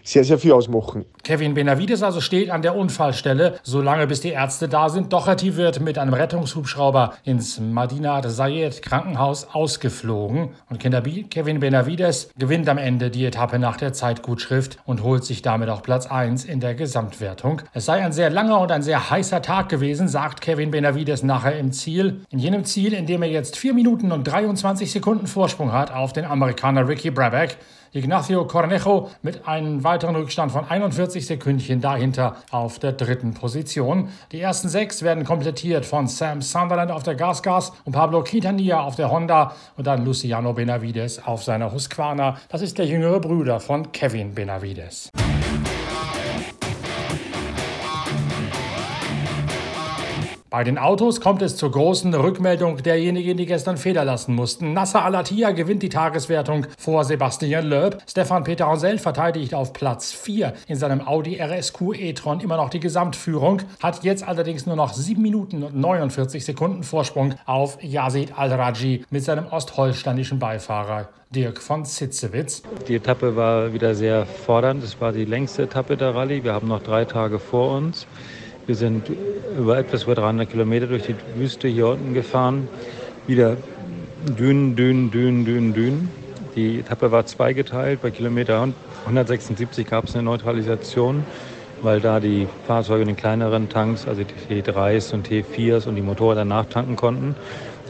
sehr, 0.04 0.22
sehr 0.22 0.38
viel 0.38 0.52
ausmachen. 0.52 1.06
Kevin 1.22 1.54
Benavides 1.54 2.02
also 2.02 2.20
steht 2.20 2.50
an 2.50 2.60
der 2.60 2.76
Unfallstelle, 2.76 3.58
solange 3.62 4.06
bis 4.06 4.20
die 4.20 4.28
Ärzte 4.28 4.68
da 4.68 4.90
sind. 4.90 5.12
Doherty 5.12 5.56
wird 5.56 5.80
mit 5.80 5.96
einem 5.96 6.12
Rettungshubschrauber 6.12 7.14
ins 7.24 7.58
Madina 7.58 8.20
Zayed 8.22 8.82
Krankenhaus 8.82 9.48
ausgeflogen. 9.52 10.50
Und 10.68 10.78
Kevin 10.78 11.60
Benavides 11.60 12.30
gewinnt 12.38 12.68
am 12.68 12.76
Ende 12.76 13.10
die 13.10 13.24
Etappe 13.24 13.58
nach 13.58 13.78
der 13.78 13.94
Zeitgutschrift 13.94 14.76
und 14.84 15.02
holt 15.02 15.24
sich 15.24 15.40
damit 15.40 15.70
auch 15.70 15.82
Platz 15.82 16.06
1 16.06 16.44
in 16.44 16.60
der 16.60 16.74
Gesamtwertung. 16.74 17.62
Es 17.72 17.86
sei 17.86 18.04
ein 18.04 18.12
sehr 18.12 18.28
langer 18.28 18.60
und 18.60 18.70
ein 18.70 18.82
sehr 18.82 19.08
heißer 19.08 19.40
Tag 19.40 19.70
gewesen, 19.70 20.08
sagt 20.08 20.42
Kevin 20.42 20.70
Benavides 20.70 21.22
nachher 21.22 21.58
im 21.58 21.72
Ziel. 21.72 22.20
In 22.28 22.38
jenem 22.38 22.64
Ziel, 22.64 22.92
in 22.92 23.06
dem 23.06 23.22
er 23.22 23.30
jetzt 23.30 23.56
4 23.56 23.72
Minuten 23.72 24.12
und 24.12 24.24
23 24.24 24.92
Sekunden 24.92 25.26
Vorsprung 25.26 25.72
hat 25.72 25.90
auf 25.90 26.12
den 26.12 26.26
Amerikaner 26.26 26.86
Ricky 26.86 27.10
Brabeck. 27.10 27.56
Ignacio 27.94 28.44
Cornejo 28.44 29.08
mit 29.22 29.46
einem 29.46 29.84
weiteren 29.84 30.16
Rückstand 30.16 30.50
von 30.50 30.68
41 30.68 31.24
Sekündchen 31.24 31.80
dahinter 31.80 32.34
auf 32.50 32.80
der 32.80 32.90
dritten 32.90 33.34
Position. 33.34 34.08
Die 34.32 34.40
ersten 34.40 34.68
sechs 34.68 35.02
werden 35.02 35.24
komplettiert 35.24 35.86
von 35.86 36.08
Sam 36.08 36.42
Sunderland 36.42 36.90
auf 36.90 37.04
der 37.04 37.14
Gasgas 37.14 37.72
und 37.84 37.92
Pablo 37.92 38.24
Quintanilla 38.24 38.80
auf 38.80 38.96
der 38.96 39.12
Honda 39.12 39.54
und 39.76 39.86
dann 39.86 40.04
Luciano 40.04 40.52
Benavides 40.52 41.24
auf 41.24 41.44
seiner 41.44 41.72
Husqvarna. 41.72 42.36
Das 42.48 42.62
ist 42.62 42.78
der 42.78 42.86
jüngere 42.86 43.20
Bruder 43.20 43.60
von 43.60 43.92
Kevin 43.92 44.34
Benavides. 44.34 45.10
Bei 50.54 50.62
den 50.62 50.78
Autos 50.78 51.20
kommt 51.20 51.42
es 51.42 51.56
zur 51.56 51.72
großen 51.72 52.14
Rückmeldung 52.14 52.76
derjenigen, 52.76 53.36
die 53.36 53.44
gestern 53.44 53.76
Feder 53.76 54.04
lassen 54.04 54.36
mussten. 54.36 54.72
Nasser 54.72 55.04
Alatia 55.04 55.50
gewinnt 55.50 55.82
die 55.82 55.88
Tageswertung 55.88 56.68
vor 56.78 57.02
Sebastian 57.02 57.66
Loeb. 57.66 57.98
Stefan 58.08 58.44
Peter 58.44 58.68
Ansel 58.68 58.98
verteidigt 58.98 59.52
auf 59.52 59.72
Platz 59.72 60.12
4 60.12 60.52
in 60.68 60.76
seinem 60.76 61.04
Audi 61.08 61.40
RSQ 61.42 61.98
e-tron 61.98 62.38
immer 62.38 62.56
noch 62.56 62.70
die 62.70 62.78
Gesamtführung, 62.78 63.62
hat 63.82 64.04
jetzt 64.04 64.22
allerdings 64.22 64.64
nur 64.64 64.76
noch 64.76 64.92
7 64.92 65.20
Minuten 65.20 65.64
und 65.64 65.74
49 65.74 66.44
Sekunden 66.44 66.84
Vorsprung 66.84 67.34
auf 67.46 67.82
Yazid 67.82 68.38
Al-Raji 68.38 69.04
mit 69.10 69.24
seinem 69.24 69.46
ostholsteinischen 69.46 70.38
Beifahrer. 70.38 71.08
Dirk 71.30 71.60
von 71.60 71.84
Zitzewitz. 71.84 72.62
Die 72.86 72.94
Etappe 72.94 73.34
war 73.34 73.72
wieder 73.72 73.96
sehr 73.96 74.24
fordernd. 74.24 74.84
Es 74.84 75.00
war 75.00 75.10
die 75.10 75.24
längste 75.24 75.64
Etappe 75.64 75.96
der 75.96 76.14
Rallye. 76.14 76.44
Wir 76.44 76.52
haben 76.52 76.68
noch 76.68 76.84
drei 76.84 77.06
Tage 77.06 77.40
vor 77.40 77.76
uns. 77.76 78.06
Wir 78.66 78.76
sind 78.76 79.10
über 79.58 79.76
etwas 79.76 80.04
über 80.04 80.14
300 80.14 80.48
Kilometer 80.48 80.86
durch 80.86 81.02
die 81.02 81.14
Wüste 81.36 81.68
hier 81.68 81.88
unten 81.88 82.14
gefahren. 82.14 82.66
Wieder 83.26 83.58
Dünen, 84.26 84.74
Dünen, 84.74 85.10
Dünen, 85.10 85.44
Dünen, 85.44 85.74
Dünen. 85.74 86.08
Die 86.56 86.78
Etappe 86.78 87.10
war 87.12 87.26
zweigeteilt. 87.26 88.00
Bei 88.00 88.10
Kilometer 88.10 88.66
176 89.04 89.86
gab 89.86 90.04
es 90.04 90.14
eine 90.14 90.22
Neutralisation, 90.22 91.24
weil 91.82 92.00
da 92.00 92.20
die 92.20 92.48
Fahrzeuge 92.66 93.02
in 93.02 93.08
den 93.08 93.16
kleineren 93.16 93.68
Tanks, 93.68 94.08
also 94.08 94.22
die 94.22 94.62
T3s 94.62 95.12
und 95.12 95.28
T4s 95.28 95.86
und 95.86 95.96
die 95.96 96.02
Motorräder 96.02 96.46
nachtanken 96.46 96.96
konnten. 96.96 97.36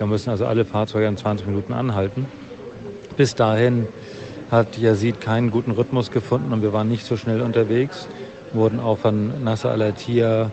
Da 0.00 0.06
müssen 0.06 0.30
also 0.30 0.44
alle 0.44 0.64
Fahrzeuge 0.64 1.06
in 1.06 1.16
20 1.16 1.46
Minuten 1.46 1.72
anhalten. 1.72 2.26
Bis 3.16 3.36
dahin 3.36 3.86
hat 4.50 4.76
Yazid 4.76 5.20
keinen 5.20 5.52
guten 5.52 5.70
Rhythmus 5.70 6.10
gefunden 6.10 6.52
und 6.52 6.62
wir 6.62 6.72
waren 6.72 6.88
nicht 6.88 7.06
so 7.06 7.16
schnell 7.16 7.42
unterwegs. 7.42 8.08
Wurden 8.52 8.80
auch 8.80 8.98
von 8.98 9.44
Nasser 9.44 9.70
Al-Attiyah 9.70 10.50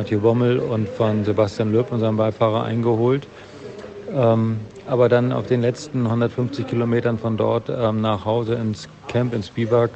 Mathieu 0.00 0.20
Bommel 0.20 0.60
und 0.60 0.88
von 0.88 1.26
Sebastian 1.26 1.72
Löb, 1.72 1.92
unserem 1.92 2.16
Beifahrer, 2.16 2.64
eingeholt. 2.64 3.26
Ähm, 4.10 4.56
aber 4.86 5.10
dann 5.10 5.30
auf 5.30 5.46
den 5.46 5.60
letzten 5.60 6.06
150 6.06 6.66
Kilometern 6.66 7.18
von 7.18 7.36
dort 7.36 7.68
ähm, 7.68 8.00
nach 8.00 8.24
Hause 8.24 8.54
ins 8.54 8.88
Camp 9.08 9.34
in 9.34 9.42
Spivak 9.42 9.90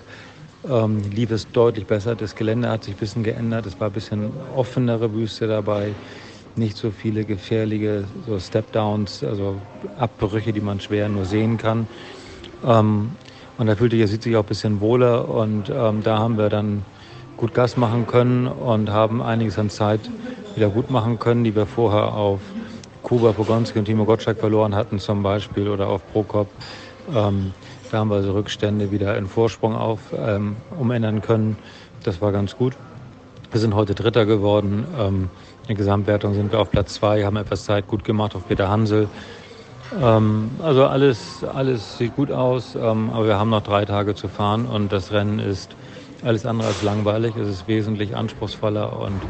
ähm, 0.68 1.00
lief 1.10 1.30
es 1.30 1.50
deutlich 1.50 1.86
besser. 1.86 2.16
Das 2.16 2.34
Gelände 2.34 2.68
hat 2.68 2.84
sich 2.84 2.96
ein 2.96 2.98
bisschen 2.98 3.22
geändert. 3.22 3.64
Es 3.64 3.80
war 3.80 3.86
ein 3.86 3.94
bisschen 3.94 4.30
offenere 4.54 5.14
Wüste 5.14 5.46
dabei. 5.46 5.94
Nicht 6.54 6.76
so 6.76 6.90
viele 6.90 7.24
gefährliche 7.24 8.04
so 8.26 8.38
Step-Downs, 8.38 9.24
also 9.24 9.56
Abbrüche, 9.98 10.52
die 10.52 10.60
man 10.60 10.80
schwer 10.80 11.08
nur 11.08 11.24
sehen 11.24 11.56
kann. 11.56 11.86
Ähm, 12.62 13.12
und 13.56 13.66
da 13.68 13.74
fühlte 13.74 13.96
ich, 13.96 14.10
sich 14.10 14.36
auch 14.36 14.42
ein 14.42 14.48
bisschen 14.48 14.82
wohler. 14.82 15.30
Und 15.30 15.70
ähm, 15.70 16.02
da 16.02 16.18
haben 16.18 16.36
wir 16.36 16.50
dann 16.50 16.82
gut 17.36 17.54
Gas 17.54 17.76
machen 17.76 18.06
können 18.06 18.46
und 18.46 18.90
haben 18.90 19.22
einiges 19.22 19.58
an 19.58 19.70
Zeit 19.70 20.00
wieder 20.54 20.68
gut 20.68 20.90
machen 20.90 21.18
können, 21.18 21.44
die 21.44 21.54
wir 21.54 21.66
vorher 21.66 22.14
auf 22.14 22.40
Kuba 23.02 23.32
Pogonski 23.32 23.78
und 23.78 23.84
Timo 23.84 24.04
Gottschalk 24.04 24.38
verloren 24.38 24.74
hatten 24.74 24.98
zum 24.98 25.22
Beispiel 25.22 25.68
oder 25.68 25.88
auf 25.88 26.00
Prokop. 26.12 26.48
Ähm, 27.14 27.52
da 27.90 27.98
haben 27.98 28.08
wir 28.08 28.16
also 28.16 28.32
Rückstände 28.32 28.90
wieder 28.90 29.16
in 29.18 29.26
Vorsprung 29.26 29.76
auf, 29.76 30.00
ähm, 30.16 30.56
umändern 30.78 31.20
können. 31.20 31.56
Das 32.02 32.20
war 32.20 32.32
ganz 32.32 32.56
gut. 32.56 32.74
Wir 33.50 33.60
sind 33.60 33.74
heute 33.74 33.94
Dritter 33.94 34.26
geworden. 34.26 34.86
Ähm, 34.98 35.30
in 35.62 35.68
der 35.68 35.76
Gesamtwertung 35.76 36.34
sind 36.34 36.50
wir 36.50 36.60
auf 36.60 36.70
Platz 36.70 36.94
zwei, 36.94 37.24
haben 37.24 37.36
etwas 37.36 37.64
Zeit 37.64 37.86
gut 37.86 38.04
gemacht 38.04 38.34
auf 38.34 38.48
Peter 38.48 38.68
Hansel. 38.68 39.08
Ähm, 40.00 40.50
also 40.62 40.86
alles, 40.86 41.44
alles 41.44 41.98
sieht 41.98 42.16
gut 42.16 42.30
aus, 42.30 42.74
ähm, 42.74 43.10
aber 43.10 43.26
wir 43.26 43.38
haben 43.38 43.50
noch 43.50 43.62
drei 43.62 43.84
Tage 43.84 44.14
zu 44.14 44.28
fahren 44.28 44.66
und 44.66 44.92
das 44.92 45.12
Rennen 45.12 45.38
ist 45.38 45.76
alles 46.24 46.46
andere 46.46 46.68
als 46.68 46.82
langweilig. 46.82 47.36
Es 47.36 47.48
ist 47.48 47.68
wesentlich 47.68 48.16
anspruchsvoller 48.16 48.98
und 48.98 49.20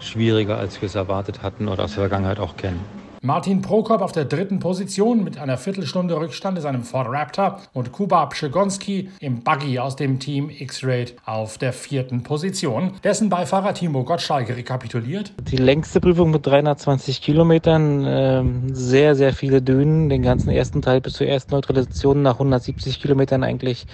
schwieriger, 0.00 0.58
als 0.58 0.80
wir 0.80 0.86
es 0.86 0.94
erwartet 0.94 1.42
hatten 1.42 1.68
oder 1.68 1.84
aus 1.84 1.94
der 1.94 2.00
Vergangenheit 2.00 2.40
auch 2.40 2.56
kennen. 2.56 2.80
Martin 3.20 3.62
Prokop 3.62 4.00
auf 4.00 4.12
der 4.12 4.26
dritten 4.26 4.60
Position 4.60 5.24
mit 5.24 5.38
einer 5.38 5.58
Viertelstunde 5.58 6.16
Rückstand 6.16 6.56
in 6.56 6.62
seinem 6.62 6.82
Ford 6.84 7.08
Raptor 7.10 7.60
und 7.72 7.90
Kuba 7.90 8.24
Pszegonski 8.26 9.10
im 9.18 9.40
Buggy 9.40 9.80
aus 9.80 9.96
dem 9.96 10.20
Team 10.20 10.50
X-Raid 10.50 11.16
auf 11.26 11.58
der 11.58 11.72
vierten 11.72 12.22
Position. 12.22 12.92
Dessen 13.02 13.28
Beifahrer 13.28 13.74
Timo 13.74 14.04
Gottschalk 14.04 14.50
rekapituliert. 14.50 15.32
Die 15.50 15.56
längste 15.56 16.00
Prüfung 16.00 16.30
mit 16.30 16.46
320 16.46 17.20
Kilometern, 17.20 18.04
äh, 18.04 18.44
sehr, 18.72 19.16
sehr 19.16 19.32
viele 19.32 19.62
Dünen, 19.62 20.08
den 20.08 20.22
ganzen 20.22 20.50
ersten 20.50 20.80
Teil 20.80 21.00
bis 21.00 21.14
zur 21.14 21.26
ersten 21.26 21.54
Neutralisation 21.54 22.22
nach 22.22 22.34
170 22.34 23.00
Kilometern 23.00 23.42
eigentlich 23.42 23.86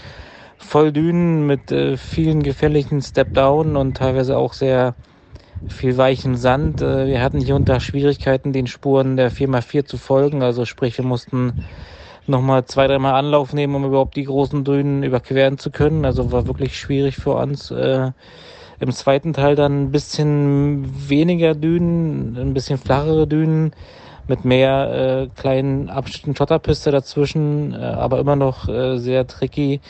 voll 0.58 0.92
Dünen 0.92 1.46
mit 1.46 1.72
äh, 1.72 1.96
vielen 1.96 2.42
gefährlichen 2.42 3.02
Step-Down 3.02 3.76
und 3.76 3.96
teilweise 3.96 4.36
auch 4.36 4.52
sehr 4.52 4.94
viel 5.66 5.96
weichen 5.96 6.36
Sand. 6.36 6.82
Äh, 6.82 7.06
wir 7.06 7.22
hatten 7.22 7.40
hier 7.40 7.56
unter 7.56 7.80
Schwierigkeiten, 7.80 8.52
den 8.52 8.66
Spuren 8.66 9.16
der 9.16 9.30
4x4 9.30 9.84
zu 9.84 9.98
folgen. 9.98 10.42
Also 10.42 10.64
sprich, 10.64 10.96
wir 10.98 11.04
mussten 11.04 11.54
nochmal 12.26 12.64
zwei, 12.64 12.86
dreimal 12.86 13.14
Anlauf 13.14 13.52
nehmen, 13.52 13.74
um 13.74 13.84
überhaupt 13.84 14.16
die 14.16 14.24
großen 14.24 14.64
Dünen 14.64 15.02
überqueren 15.02 15.58
zu 15.58 15.70
können. 15.70 16.04
Also 16.04 16.32
war 16.32 16.46
wirklich 16.46 16.78
schwierig 16.78 17.16
für 17.16 17.32
uns. 17.32 17.70
Äh, 17.70 18.12
Im 18.80 18.92
zweiten 18.92 19.32
Teil 19.32 19.56
dann 19.56 19.84
ein 19.84 19.90
bisschen 19.92 21.08
weniger 21.08 21.54
Dünen, 21.54 22.36
ein 22.36 22.54
bisschen 22.54 22.78
flachere 22.78 23.26
Dünen 23.26 23.72
mit 24.26 24.44
mehr 24.44 25.26
äh, 25.26 25.40
kleinen 25.40 25.90
Abschnitten 25.90 26.34
Schotterpiste 26.34 26.90
dazwischen, 26.90 27.74
äh, 27.74 27.76
aber 27.76 28.18
immer 28.18 28.36
noch 28.36 28.68
äh, 28.68 28.96
sehr 28.98 29.26
tricky 29.26 29.80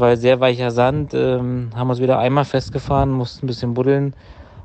weil 0.00 0.16
sehr 0.16 0.40
weicher 0.40 0.70
Sand. 0.70 1.14
Ähm, 1.14 1.70
haben 1.74 1.90
uns 1.90 2.00
wieder 2.00 2.18
einmal 2.18 2.44
festgefahren, 2.44 3.10
mussten 3.10 3.44
ein 3.44 3.48
bisschen 3.48 3.74
buddeln, 3.74 4.14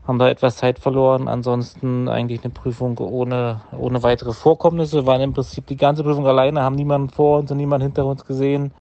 haben 0.08 0.20
da 0.20 0.30
etwas 0.30 0.58
Zeit 0.58 0.80
verloren. 0.80 1.28
Ansonsten 1.28 2.08
eigentlich 2.08 2.44
eine 2.44 2.54
Prüfung 2.54 2.98
ohne, 2.98 3.62
ohne 3.78 4.04
weitere 4.04 4.34
Vorkommnisse. 4.34 5.06
Waren 5.06 5.22
im 5.22 5.34
Prinzip 5.34 5.68
die 5.68 5.78
ganze 5.78 6.04
Prüfung 6.04 6.28
alleine, 6.28 6.62
haben 6.62 6.76
niemanden 6.76 7.10
vor 7.10 7.40
uns 7.40 7.52
und 7.52 7.58
niemanden 7.58 7.88
hinter 7.88 8.06
uns 8.06 8.26
gesehen. 8.26 8.74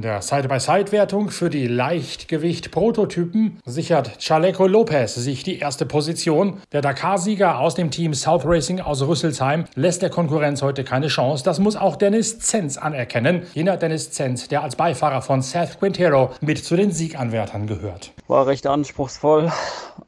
In 0.00 0.04
der 0.04 0.22
Side-by-Side-Wertung 0.22 1.28
für 1.28 1.50
die 1.50 1.66
Leichtgewicht-Prototypen 1.66 3.58
sichert 3.66 4.18
Chaleco 4.18 4.66
Lopez 4.66 5.14
sich 5.14 5.42
die 5.42 5.58
erste 5.58 5.84
Position. 5.84 6.56
Der 6.72 6.80
Dakar-Sieger 6.80 7.58
aus 7.58 7.74
dem 7.74 7.90
Team 7.90 8.14
South 8.14 8.46
Racing 8.46 8.80
aus 8.80 9.02
Rüsselsheim 9.02 9.66
lässt 9.74 10.00
der 10.00 10.08
Konkurrenz 10.08 10.62
heute 10.62 10.84
keine 10.84 11.08
Chance. 11.08 11.44
Das 11.44 11.58
muss 11.58 11.76
auch 11.76 11.96
Dennis 11.96 12.38
Zenz 12.38 12.78
anerkennen. 12.78 13.42
Jener 13.52 13.76
Dennis 13.76 14.10
Zenz, 14.10 14.48
der 14.48 14.62
als 14.62 14.74
Beifahrer 14.74 15.20
von 15.20 15.42
Seth 15.42 15.78
Quintero 15.78 16.30
mit 16.40 16.64
zu 16.64 16.76
den 16.76 16.92
Sieganwärtern 16.92 17.66
gehört. 17.66 18.12
War 18.26 18.46
recht 18.46 18.66
anspruchsvoll. 18.66 19.52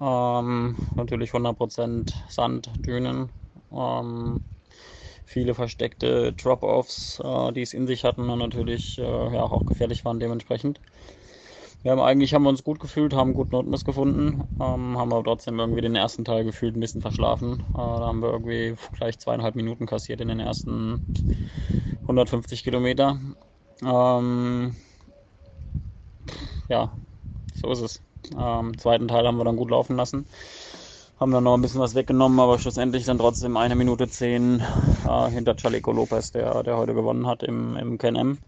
Ähm, 0.00 0.74
natürlich 0.94 1.32
100% 1.32 2.14
Sand, 2.30 2.70
Dünen. 2.78 3.28
Ähm, 3.70 4.40
viele 5.32 5.54
versteckte 5.54 6.32
Drop-Offs, 6.32 7.20
äh, 7.24 7.52
die 7.52 7.62
es 7.62 7.74
in 7.74 7.86
sich 7.86 8.04
hatten 8.04 8.28
und 8.30 8.38
natürlich 8.38 8.98
äh, 8.98 9.02
ja, 9.02 9.42
auch 9.42 9.66
gefährlich 9.66 10.04
waren 10.04 10.20
dementsprechend. 10.20 10.80
Wir 11.82 11.90
haben 11.90 12.00
eigentlich 12.00 12.32
haben 12.32 12.44
wir 12.44 12.50
uns 12.50 12.62
gut 12.62 12.78
gefühlt, 12.78 13.12
haben 13.12 13.34
guten 13.34 13.56
Rhythmus 13.56 13.84
gefunden, 13.84 14.44
ähm, 14.60 14.96
haben 14.98 15.12
aber 15.12 15.24
trotzdem 15.24 15.58
irgendwie 15.58 15.80
den 15.80 15.96
ersten 15.96 16.24
Teil 16.24 16.44
gefühlt 16.44 16.76
ein 16.76 16.80
bisschen 16.80 17.00
verschlafen. 17.02 17.54
Äh, 17.74 17.76
da 17.76 18.00
haben 18.00 18.22
wir 18.22 18.30
irgendwie 18.30 18.76
gleich 18.96 19.18
zweieinhalb 19.18 19.56
Minuten 19.56 19.86
kassiert 19.86 20.20
in 20.20 20.28
den 20.28 20.38
ersten 20.38 21.00
150 22.02 22.62
Kilometer. 22.62 23.18
Ähm, 23.84 24.76
ja, 26.68 26.96
so 27.54 27.70
ist 27.72 27.80
es. 27.80 28.02
Ähm, 28.38 28.78
zweiten 28.78 29.08
Teil 29.08 29.26
haben 29.26 29.38
wir 29.38 29.44
dann 29.44 29.56
gut 29.56 29.70
laufen 29.70 29.96
lassen. 29.96 30.26
Haben 31.22 31.30
dann 31.30 31.44
noch 31.44 31.54
ein 31.54 31.62
bisschen 31.62 31.80
was 31.80 31.94
weggenommen, 31.94 32.40
aber 32.40 32.58
schlussendlich 32.58 33.04
dann 33.04 33.16
trotzdem 33.16 33.56
eine 33.56 33.76
Minute 33.76 34.08
zehn 34.08 34.60
äh, 35.06 35.30
hinter 35.30 35.54
Chaleco 35.54 35.92
Lopez, 35.92 36.32
der, 36.32 36.64
der 36.64 36.76
heute 36.76 36.94
gewonnen 36.94 37.28
hat 37.28 37.44
im, 37.44 37.76
im 37.76 37.96
Can-M. 37.96 38.38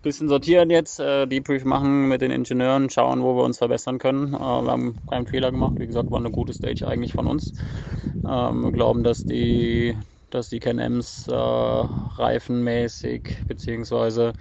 Bisschen 0.00 0.28
sortieren 0.28 0.70
jetzt, 0.70 1.00
äh, 1.00 1.26
Debrief 1.26 1.64
machen 1.64 2.06
mit 2.06 2.20
den 2.20 2.30
Ingenieuren, 2.30 2.88
schauen, 2.88 3.20
wo 3.24 3.34
wir 3.34 3.42
uns 3.42 3.58
verbessern 3.58 3.98
können. 3.98 4.32
Äh, 4.32 4.38
wir 4.38 4.70
haben 4.70 4.96
keinen 5.08 5.26
Fehler 5.26 5.50
gemacht. 5.50 5.74
Wie 5.80 5.88
gesagt, 5.88 6.12
war 6.12 6.20
eine 6.20 6.30
gute 6.30 6.52
Stage 6.52 6.86
eigentlich 6.86 7.14
von 7.14 7.26
uns. 7.26 7.52
Ähm, 8.24 8.62
wir 8.62 8.70
glauben, 8.70 9.02
dass 9.02 9.24
die 9.24 9.98
dass 10.30 10.48
die 10.48 10.60
Can-Ms 10.60 11.28
äh, 11.28 11.34
reifenmäßig 11.34 13.44
beziehungsweise 13.46 14.32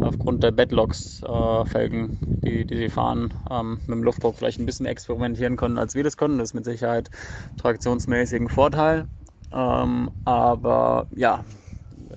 aufgrund 0.00 0.42
der 0.42 0.52
Bedlocks-Felgen, 0.52 2.10
äh, 2.10 2.44
die, 2.44 2.64
die 2.64 2.76
sie 2.76 2.88
fahren, 2.88 3.34
ähm, 3.50 3.80
mit 3.86 3.96
dem 3.96 4.02
Luftdruck 4.02 4.36
vielleicht 4.36 4.58
ein 4.58 4.66
bisschen 4.66 4.86
experimentieren 4.86 5.56
können, 5.56 5.78
als 5.78 5.94
wir 5.94 6.04
das 6.04 6.16
können. 6.16 6.38
Das 6.38 6.50
ist 6.50 6.54
mit 6.54 6.64
Sicherheit 6.64 7.10
traktionsmäßig 7.58 8.40
ein 8.40 8.48
Vorteil. 8.48 9.06
Ähm, 9.52 10.10
aber 10.24 11.06
ja, 11.14 11.44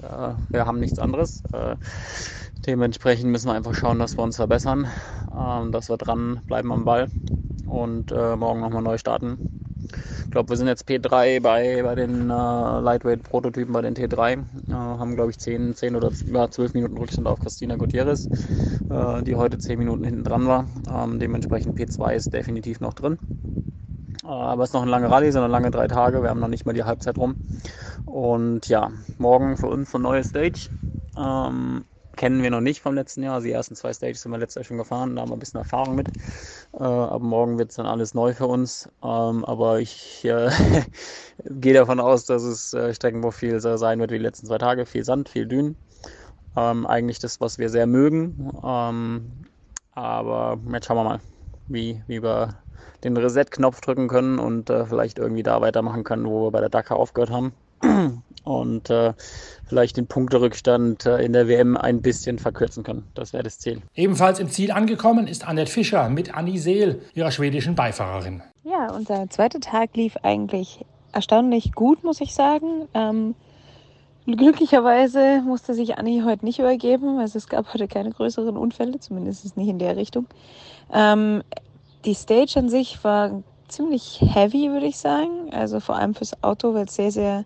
äh, 0.02 0.34
wir 0.52 0.66
haben 0.66 0.80
nichts 0.80 1.00
anderes. 1.00 1.44
Äh, 1.52 1.76
dementsprechend 2.66 3.32
müssen 3.32 3.48
wir 3.48 3.54
einfach 3.54 3.76
schauen, 3.76 4.00
dass 4.00 4.18
wir 4.18 4.24
uns 4.24 4.38
verbessern, 4.38 4.88
ähm, 5.38 5.72
dass 5.72 5.90
wir 5.90 5.98
dran 5.98 6.42
bleiben 6.48 6.72
am 6.72 6.86
Ball 6.86 7.10
und 7.66 8.12
äh, 8.12 8.36
morgen 8.36 8.62
nochmal 8.62 8.82
neu 8.82 8.98
starten 8.98 9.69
ich 10.30 10.32
glaube, 10.32 10.50
wir 10.50 10.58
sind 10.58 10.68
jetzt 10.68 10.88
P3 10.88 11.42
bei, 11.42 11.82
bei 11.82 11.96
den 11.96 12.30
äh, 12.30 12.34
Lightweight-Prototypen, 12.34 13.74
bei 13.74 13.82
den 13.82 13.96
T3. 13.96 14.34
Äh, 14.34 14.72
haben, 14.72 15.16
glaube 15.16 15.32
ich, 15.32 15.40
10, 15.40 15.74
10 15.74 15.96
oder 15.96 16.12
ja, 16.32 16.48
12 16.48 16.76
Minuten 16.76 17.00
Rückstand 17.00 17.28
auf 17.28 17.40
Christina 17.40 17.78
Gutierrez, 17.78 18.28
äh, 18.92 19.24
die 19.24 19.36
heute 19.36 19.58
10 19.58 19.80
Minuten 19.80 20.04
hinten 20.04 20.24
dran 20.24 20.46
war. 20.46 20.68
Ähm, 20.88 21.18
dementsprechend 21.18 21.80
P2 21.80 22.14
ist 22.14 22.32
definitiv 22.32 22.80
noch 22.80 22.94
drin. 22.94 23.18
Äh, 24.24 24.28
aber 24.28 24.62
es 24.62 24.70
ist 24.70 24.74
noch 24.76 24.84
eine 24.84 24.92
lange 24.92 25.10
Rallye, 25.10 25.32
sondern 25.32 25.50
lange 25.50 25.72
drei 25.72 25.88
Tage. 25.88 26.22
Wir 26.22 26.30
haben 26.30 26.40
noch 26.40 26.48
nicht 26.48 26.68
mal 26.68 26.74
die 26.74 26.84
Halbzeit 26.84 27.18
rum. 27.18 27.36
Und 28.06 28.68
ja, 28.68 28.92
morgen 29.18 29.58
für 29.58 29.66
uns 29.66 29.96
eine 29.96 30.04
neue 30.04 30.24
Stage. 30.24 30.70
Ähm, 31.18 31.86
kennen 32.20 32.44
wir 32.44 32.52
noch 32.52 32.60
nicht 32.60 32.82
vom 32.82 32.96
letzten 32.96 33.24
Jahr. 33.24 33.36
Also 33.36 33.46
die 33.46 33.54
ersten 33.54 33.76
zwei 33.76 33.94
Stages 33.94 34.22
sind 34.22 34.34
wir 34.34 34.38
letztes 34.38 34.56
Jahr 34.56 34.66
schon 34.66 34.78
gefahren, 34.78 35.16
da 35.16 35.22
haben 35.22 35.30
wir 35.30 35.38
ein 35.38 35.40
bisschen 35.40 35.62
Erfahrung 35.62 35.96
mit. 35.96 36.10
Äh, 36.74 36.84
ab 36.84 37.22
morgen 37.22 37.58
wird 37.58 37.70
es 37.70 37.78
dann 37.78 37.86
alles 37.86 38.14
neu 38.14 38.34
für 38.34 38.46
uns. 38.46 38.90
Ähm, 39.02 39.46
aber 39.46 39.80
ich 39.80 40.26
äh, 40.26 40.52
gehe 41.46 41.74
davon 41.74 42.02
aus, 42.02 42.26
dass 42.26 42.44
es 42.44 42.74
äh, 42.74 42.94
Streckenprofil 42.94 43.62
sein 43.62 44.02
wird 44.02 44.12
wie 44.12 44.18
die 44.18 44.24
letzten 44.24 44.48
zwei 44.48 44.58
Tage. 44.58 44.86
Viel 44.86 45.06
Sand, 45.06 45.30
viel 45.30 45.48
Dün. 45.48 45.78
Ähm, 46.58 46.86
eigentlich 46.86 47.20
das, 47.20 47.40
was 47.40 47.58
wir 47.58 47.70
sehr 47.70 47.88
mögen. 47.88 48.52
Ähm, 48.66 49.32
aber 49.94 50.60
jetzt 50.74 50.88
schauen 50.88 50.98
wir 50.98 51.06
mal, 51.06 51.20
wie, 51.70 52.04
wie 52.08 52.22
wir 52.22 52.60
den 53.06 53.16
Reset-Knopf 53.16 53.80
drücken 53.80 54.10
können 54.10 54.40
und 54.40 54.70
äh, 54.70 54.86
vielleicht 54.86 55.20
irgendwie 55.20 55.44
da 55.44 55.62
weitermachen 55.62 56.04
können, 56.04 56.26
wo 56.26 56.48
wir 56.48 56.52
bei 56.52 56.60
der 56.60 56.70
Dakar 56.70 56.98
aufgehört 56.98 57.32
haben 57.32 57.54
und 58.44 58.90
äh, 58.90 59.14
vielleicht 59.68 59.98
den 59.98 60.08
Punkterückstand 60.08 61.06
äh, 61.06 61.24
in 61.24 61.34
der 61.34 61.48
WM 61.48 61.78
ein 61.78 62.02
bisschen 62.02 62.40
verkürzen 62.40 62.84
können. 62.84 63.04
Das 63.14 63.34
wäre 63.34 63.44
das 63.44 63.60
Ziel. 63.60 63.82
Ebenfalls 63.96 64.40
im 64.40 64.50
Ziel 64.50 64.72
angekommen 64.72 65.28
ist 65.28 65.48
Annette 65.48 65.72
Fischer 65.72 66.10
mit 66.10 66.36
Annie 66.36 66.58
Seel, 66.58 67.02
ihrer 67.14 67.32
schwedischen 67.32 67.76
Beifahrerin. 67.76 68.42
Ja, 68.64 68.92
unser 68.94 69.30
zweiter 69.30 69.60
Tag 69.60 69.96
lief 69.96 70.18
eigentlich 70.24 70.86
erstaunlich 71.12 71.74
gut, 71.74 72.04
muss 72.04 72.22
ich 72.22 72.34
sagen. 72.34 72.88
Ähm, 72.94 73.36
glücklicherweise 74.26 75.42
musste 75.46 75.74
sich 75.74 75.98
Annie 75.98 76.24
heute 76.26 76.46
nicht 76.46 76.60
übergeben. 76.60 77.20
Also 77.20 77.38
es 77.38 77.48
gab 77.48 77.74
heute 77.74 77.88
keine 77.88 78.12
größeren 78.12 78.58
Unfälle, 78.58 79.00
zumindest 79.00 79.58
nicht 79.58 79.70
in 79.70 79.80
der 79.80 79.96
Richtung. 79.96 80.28
Ähm, 80.92 81.44
die 82.06 82.16
Stage 82.16 82.54
an 82.58 82.70
sich 82.70 83.04
war 83.04 83.44
ziemlich 83.68 84.22
heavy, 84.22 84.72
würde 84.72 84.88
ich 84.88 84.98
sagen. 84.98 85.52
Also 85.52 85.80
vor 85.80 85.96
allem 85.96 86.16
fürs 86.16 86.44
Auto, 86.44 86.74
weil 86.74 86.86
es 86.86 86.96
sehr, 86.96 87.12
sehr 87.12 87.46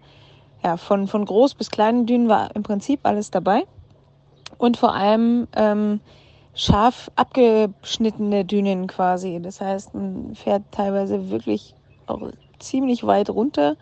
ja, 0.63 0.77
von, 0.77 1.07
von 1.07 1.25
groß 1.25 1.55
bis 1.55 1.69
kleinen 1.69 2.05
Dünen 2.05 2.29
war 2.29 2.55
im 2.55 2.63
Prinzip 2.63 3.01
alles 3.03 3.31
dabei. 3.31 3.65
Und 4.57 4.77
vor 4.77 4.93
allem 4.93 5.47
ähm, 5.55 5.99
scharf 6.55 7.11
abgeschnittene 7.15 8.45
Dünen 8.45 8.87
quasi. 8.87 9.39
Das 9.41 9.59
heißt, 9.59 9.93
man 9.93 10.35
fährt 10.35 10.63
teilweise 10.71 11.29
wirklich 11.29 11.75
auch 12.07 12.21
ziemlich 12.59 13.05
weit 13.05 13.29
runter, 13.29 13.75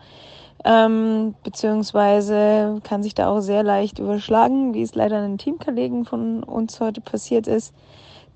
ähm, 0.64 1.34
beziehungsweise 1.44 2.80
kann 2.84 3.02
sich 3.02 3.14
da 3.14 3.28
auch 3.28 3.40
sehr 3.40 3.62
leicht 3.62 3.98
überschlagen, 3.98 4.74
wie 4.74 4.82
es 4.82 4.94
leider 4.94 5.18
einem 5.18 5.38
Teamkollegen 5.38 6.04
von 6.04 6.42
uns 6.42 6.80
heute 6.80 7.00
passiert 7.00 7.46
ist, 7.46 7.74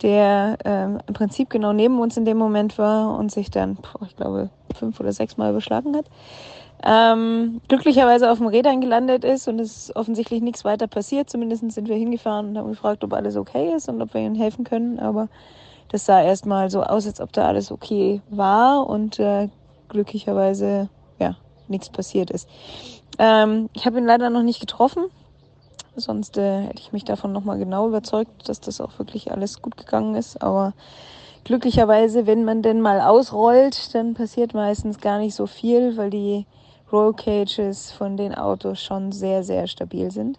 der 0.02 0.58
ähm, 0.64 0.98
im 1.06 1.14
Prinzip 1.14 1.50
genau 1.50 1.72
neben 1.72 1.98
uns 1.98 2.16
in 2.16 2.24
dem 2.24 2.36
Moment 2.36 2.78
war 2.78 3.16
und 3.16 3.32
sich 3.32 3.50
dann, 3.50 3.78
ich 4.06 4.16
glaube, 4.16 4.50
fünf 4.74 5.00
oder 5.00 5.12
sechs 5.12 5.36
Mal 5.36 5.50
überschlagen 5.50 5.96
hat 5.96 6.06
ähm, 6.82 7.60
glücklicherweise 7.68 8.30
auf 8.30 8.38
dem 8.38 8.46
Rädern 8.46 8.80
gelandet 8.80 9.24
ist 9.24 9.48
und 9.48 9.58
es 9.58 9.88
ist 9.88 9.96
offensichtlich 9.96 10.42
nichts 10.42 10.64
weiter 10.64 10.86
passiert. 10.86 11.30
Zumindest 11.30 11.70
sind 11.70 11.88
wir 11.88 11.96
hingefahren 11.96 12.48
und 12.48 12.58
haben 12.58 12.68
gefragt, 12.68 13.02
ob 13.02 13.12
alles 13.12 13.36
okay 13.36 13.74
ist 13.74 13.88
und 13.88 14.00
ob 14.02 14.14
wir 14.14 14.20
ihnen 14.20 14.34
helfen 14.34 14.64
können. 14.64 14.98
Aber 14.98 15.28
das 15.88 16.04
sah 16.06 16.22
erstmal 16.22 16.70
so 16.70 16.82
aus, 16.82 17.06
als 17.06 17.20
ob 17.20 17.32
da 17.32 17.46
alles 17.46 17.72
okay 17.72 18.20
war 18.28 18.88
und 18.88 19.18
äh, 19.18 19.48
glücklicherweise 19.88 20.88
ja 21.18 21.36
nichts 21.68 21.88
passiert 21.88 22.30
ist. 22.30 22.48
Ähm, 23.18 23.70
ich 23.72 23.86
habe 23.86 23.98
ihn 23.98 24.06
leider 24.06 24.30
noch 24.30 24.42
nicht 24.42 24.60
getroffen. 24.60 25.04
Sonst 25.96 26.36
äh, 26.36 26.62
hätte 26.62 26.80
ich 26.80 26.92
mich 26.92 27.04
davon 27.04 27.32
nochmal 27.32 27.58
genau 27.58 27.88
überzeugt, 27.88 28.48
dass 28.48 28.60
das 28.60 28.82
auch 28.82 28.98
wirklich 28.98 29.32
alles 29.32 29.62
gut 29.62 29.78
gegangen 29.78 30.14
ist. 30.14 30.42
Aber 30.42 30.74
glücklicherweise, 31.44 32.26
wenn 32.26 32.44
man 32.44 32.60
denn 32.60 32.82
mal 32.82 33.00
ausrollt, 33.00 33.94
dann 33.94 34.12
passiert 34.12 34.52
meistens 34.52 35.00
gar 35.00 35.18
nicht 35.18 35.34
so 35.34 35.46
viel, 35.46 35.96
weil 35.96 36.10
die 36.10 36.44
Roll 36.92 37.14
Cages 37.14 37.92
von 37.92 38.16
den 38.16 38.34
Autos 38.34 38.80
schon 38.80 39.12
sehr, 39.12 39.42
sehr 39.42 39.66
stabil 39.66 40.10
sind. 40.10 40.38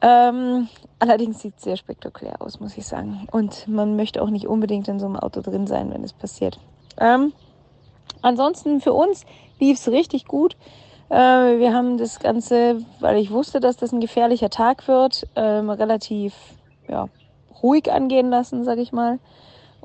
Ähm, 0.00 0.68
allerdings 0.98 1.40
sieht 1.40 1.56
es 1.56 1.64
sehr 1.64 1.76
spektakulär 1.76 2.40
aus, 2.40 2.60
muss 2.60 2.78
ich 2.78 2.86
sagen. 2.86 3.26
Und 3.32 3.66
man 3.68 3.96
möchte 3.96 4.22
auch 4.22 4.30
nicht 4.30 4.46
unbedingt 4.46 4.88
in 4.88 5.00
so 5.00 5.06
einem 5.06 5.16
Auto 5.16 5.40
drin 5.40 5.66
sein, 5.66 5.92
wenn 5.92 6.04
es 6.04 6.12
passiert. 6.12 6.58
Ähm, 6.98 7.32
ansonsten 8.22 8.80
für 8.80 8.92
uns 8.92 9.24
lief 9.58 9.78
es 9.78 9.88
richtig 9.88 10.26
gut. 10.26 10.56
Äh, 11.08 11.16
wir 11.58 11.72
haben 11.74 11.98
das 11.98 12.20
Ganze, 12.20 12.84
weil 13.00 13.16
ich 13.18 13.30
wusste, 13.30 13.60
dass 13.60 13.76
das 13.76 13.92
ein 13.92 14.00
gefährlicher 14.00 14.50
Tag 14.50 14.86
wird, 14.86 15.26
ähm, 15.36 15.70
relativ 15.70 16.34
ja, 16.88 17.08
ruhig 17.62 17.90
angehen 17.90 18.30
lassen, 18.30 18.64
sag 18.64 18.78
ich 18.78 18.92
mal. 18.92 19.18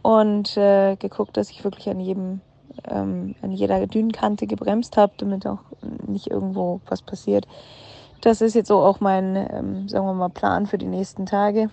Und 0.01 0.57
äh, 0.57 0.95
geguckt, 0.97 1.37
dass 1.37 1.49
ich 1.49 1.63
wirklich 1.63 1.89
an 1.89 1.99
jedem 1.99 2.41
ähm, 2.87 3.35
an 3.41 3.51
jeder 3.51 3.85
Dünenkante 3.87 4.47
gebremst 4.47 4.97
habe, 4.97 5.13
damit 5.17 5.47
auch 5.47 5.59
nicht 6.07 6.27
irgendwo 6.27 6.81
was 6.87 7.01
passiert. 7.01 7.47
Das 8.21 8.41
ist 8.41 8.55
jetzt 8.55 8.69
so 8.69 8.81
auch 8.81 8.99
mein, 8.99 9.35
ähm, 9.35 9.89
sagen 9.89 10.05
wir 10.05 10.13
mal, 10.13 10.29
Plan 10.29 10.65
für 10.65 10.77
die 10.77 10.87
nächsten 10.87 11.25
Tage. 11.25 11.69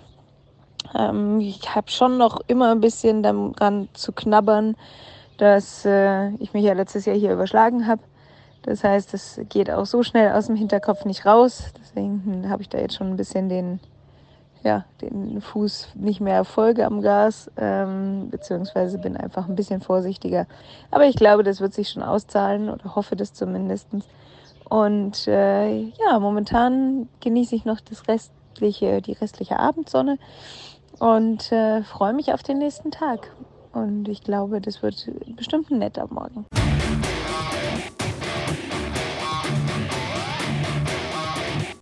Ähm, 0.98 1.40
ich 1.40 1.74
habe 1.74 1.90
schon 1.90 2.18
noch 2.18 2.40
immer 2.46 2.72
ein 2.72 2.80
bisschen 2.80 3.22
daran 3.22 3.88
zu 3.92 4.12
knabbern, 4.12 4.76
dass 5.38 5.84
äh, 5.84 6.30
ich 6.34 6.52
mich 6.52 6.64
ja 6.64 6.72
letztes 6.72 7.06
Jahr 7.06 7.16
hier 7.16 7.32
überschlagen 7.32 7.86
habe. 7.86 8.02
Das 8.62 8.84
heißt, 8.84 9.14
es 9.14 9.40
geht 9.48 9.70
auch 9.70 9.86
so 9.86 10.02
schnell 10.02 10.32
aus 10.32 10.46
dem 10.46 10.56
Hinterkopf 10.56 11.04
nicht 11.04 11.24
raus. 11.24 11.72
Deswegen 11.80 12.48
habe 12.50 12.62
ich 12.62 12.68
da 12.68 12.78
jetzt 12.78 12.94
schon 12.94 13.08
ein 13.08 13.16
bisschen 13.16 13.48
den 13.48 13.80
ja, 14.62 14.84
den 15.00 15.40
Fuß 15.40 15.88
nicht 15.94 16.20
mehr 16.20 16.44
folge 16.44 16.84
am 16.84 17.00
Gas, 17.00 17.50
ähm, 17.56 18.28
beziehungsweise 18.30 18.98
bin 18.98 19.16
einfach 19.16 19.48
ein 19.48 19.56
bisschen 19.56 19.80
vorsichtiger. 19.80 20.46
Aber 20.90 21.06
ich 21.06 21.16
glaube, 21.16 21.42
das 21.42 21.60
wird 21.60 21.74
sich 21.74 21.88
schon 21.88 22.02
auszahlen 22.02 22.68
oder 22.68 22.94
hoffe 22.94 23.16
das 23.16 23.32
zumindest. 23.32 23.88
Und 24.68 25.26
äh, 25.26 25.80
ja, 25.80 26.18
momentan 26.20 27.08
genieße 27.20 27.56
ich 27.56 27.64
noch 27.64 27.80
das 27.80 28.06
restliche, 28.06 29.00
die 29.02 29.12
restliche 29.12 29.58
Abendsonne 29.58 30.18
und 30.98 31.50
äh, 31.50 31.82
freue 31.82 32.12
mich 32.12 32.32
auf 32.32 32.42
den 32.42 32.58
nächsten 32.58 32.90
Tag. 32.90 33.30
Und 33.72 34.08
ich 34.08 34.22
glaube, 34.22 34.60
das 34.60 34.82
wird 34.82 35.10
bestimmt 35.36 35.70
ein 35.70 35.78
netter 35.78 36.06
Morgen. 36.10 36.46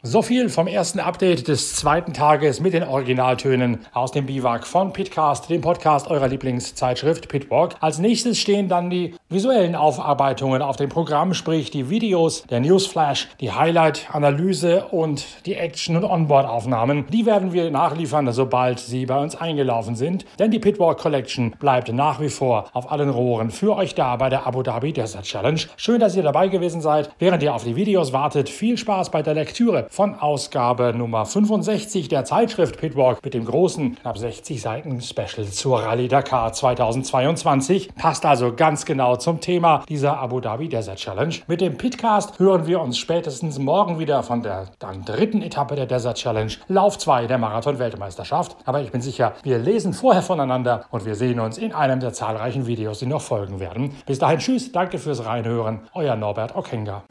So 0.04 0.22
viel 0.22 0.48
vom 0.48 0.68
ersten 0.68 1.00
Update 1.00 1.48
des 1.48 1.74
zweiten 1.74 2.12
Tages 2.12 2.60
mit 2.60 2.72
den 2.72 2.84
Originaltönen 2.84 3.80
aus 3.92 4.12
dem 4.12 4.26
Biwak 4.26 4.64
von 4.64 4.92
Pitcast, 4.92 5.50
dem 5.50 5.60
Podcast 5.60 6.08
eurer 6.08 6.28
Lieblingszeitschrift 6.28 7.28
Pitwalk. 7.28 7.74
Als 7.80 7.98
nächstes 7.98 8.38
stehen 8.38 8.68
dann 8.68 8.90
die 8.90 9.16
visuellen 9.28 9.74
Aufarbeitungen 9.74 10.62
auf 10.62 10.76
dem 10.76 10.88
Programm, 10.88 11.34
sprich 11.34 11.72
die 11.72 11.90
Videos, 11.90 12.44
der 12.44 12.60
Newsflash, 12.60 13.26
die 13.40 13.50
Highlight-Analyse 13.50 14.84
und 14.84 15.26
die 15.46 15.54
Action- 15.54 15.96
und 15.96 16.04
Onboard-Aufnahmen. 16.04 17.06
Die 17.08 17.26
werden 17.26 17.52
wir 17.52 17.68
nachliefern, 17.68 18.30
sobald 18.30 18.78
sie 18.78 19.04
bei 19.04 19.20
uns 19.20 19.34
eingelaufen 19.34 19.96
sind, 19.96 20.26
denn 20.38 20.52
die 20.52 20.60
Pitwalk 20.60 20.98
Collection 20.98 21.56
bleibt 21.58 21.92
nach 21.92 22.20
wie 22.20 22.30
vor 22.30 22.70
auf 22.72 22.92
allen 22.92 23.10
Rohren 23.10 23.50
für 23.50 23.74
euch 23.74 23.96
da 23.96 24.14
bei 24.14 24.28
der 24.28 24.46
Abu 24.46 24.62
Dhabi 24.62 24.92
Desert 24.92 25.24
Challenge. 25.24 25.60
Schön, 25.76 25.98
dass 25.98 26.14
ihr 26.14 26.22
dabei 26.22 26.46
gewesen 26.46 26.80
seid. 26.80 27.10
Während 27.18 27.42
ihr 27.42 27.52
auf 27.52 27.64
die 27.64 27.74
Videos 27.74 28.12
wartet, 28.12 28.48
viel 28.48 28.78
Spaß 28.78 29.10
bei 29.10 29.22
der 29.22 29.34
Lektüre 29.34 29.87
von 29.90 30.14
Ausgabe 30.18 30.92
Nummer 30.94 31.26
65 31.26 32.08
der 32.08 32.24
Zeitschrift 32.24 32.78
Pitwalk 32.78 33.24
mit 33.24 33.34
dem 33.34 33.44
großen, 33.44 33.96
knapp 33.96 34.18
60 34.18 34.60
Seiten 34.60 35.00
Special 35.00 35.46
zur 35.46 35.82
Rallye 35.82 36.08
Dakar 36.08 36.52
2022. 36.52 37.94
Passt 37.94 38.24
also 38.24 38.54
ganz 38.54 38.84
genau 38.84 39.16
zum 39.16 39.40
Thema 39.40 39.84
dieser 39.88 40.18
Abu 40.18 40.40
Dhabi 40.40 40.68
Desert 40.68 40.98
Challenge. 40.98 41.34
Mit 41.46 41.60
dem 41.60 41.76
Pitcast 41.76 42.38
hören 42.38 42.66
wir 42.66 42.80
uns 42.80 42.98
spätestens 42.98 43.58
morgen 43.58 43.98
wieder 43.98 44.22
von 44.22 44.42
der 44.42 44.66
dann 44.78 45.04
dritten 45.04 45.42
Etappe 45.42 45.74
der 45.74 45.86
Desert 45.86 46.16
Challenge, 46.16 46.52
Lauf 46.68 46.98
2 46.98 47.26
der 47.26 47.38
Marathon-Weltmeisterschaft. 47.38 48.56
Aber 48.64 48.80
ich 48.80 48.90
bin 48.90 49.00
sicher, 49.00 49.34
wir 49.42 49.58
lesen 49.58 49.92
vorher 49.92 50.22
voneinander 50.22 50.84
und 50.90 51.04
wir 51.04 51.14
sehen 51.14 51.40
uns 51.40 51.58
in 51.58 51.72
einem 51.72 52.00
der 52.00 52.12
zahlreichen 52.12 52.66
Videos, 52.66 52.98
die 52.98 53.06
noch 53.06 53.22
folgen 53.22 53.60
werden. 53.60 53.96
Bis 54.06 54.18
dahin, 54.18 54.38
tschüss, 54.38 54.72
danke 54.72 54.98
fürs 54.98 55.24
Reinhören, 55.24 55.80
euer 55.94 56.16
Norbert 56.16 56.56
Okenga. 56.56 57.04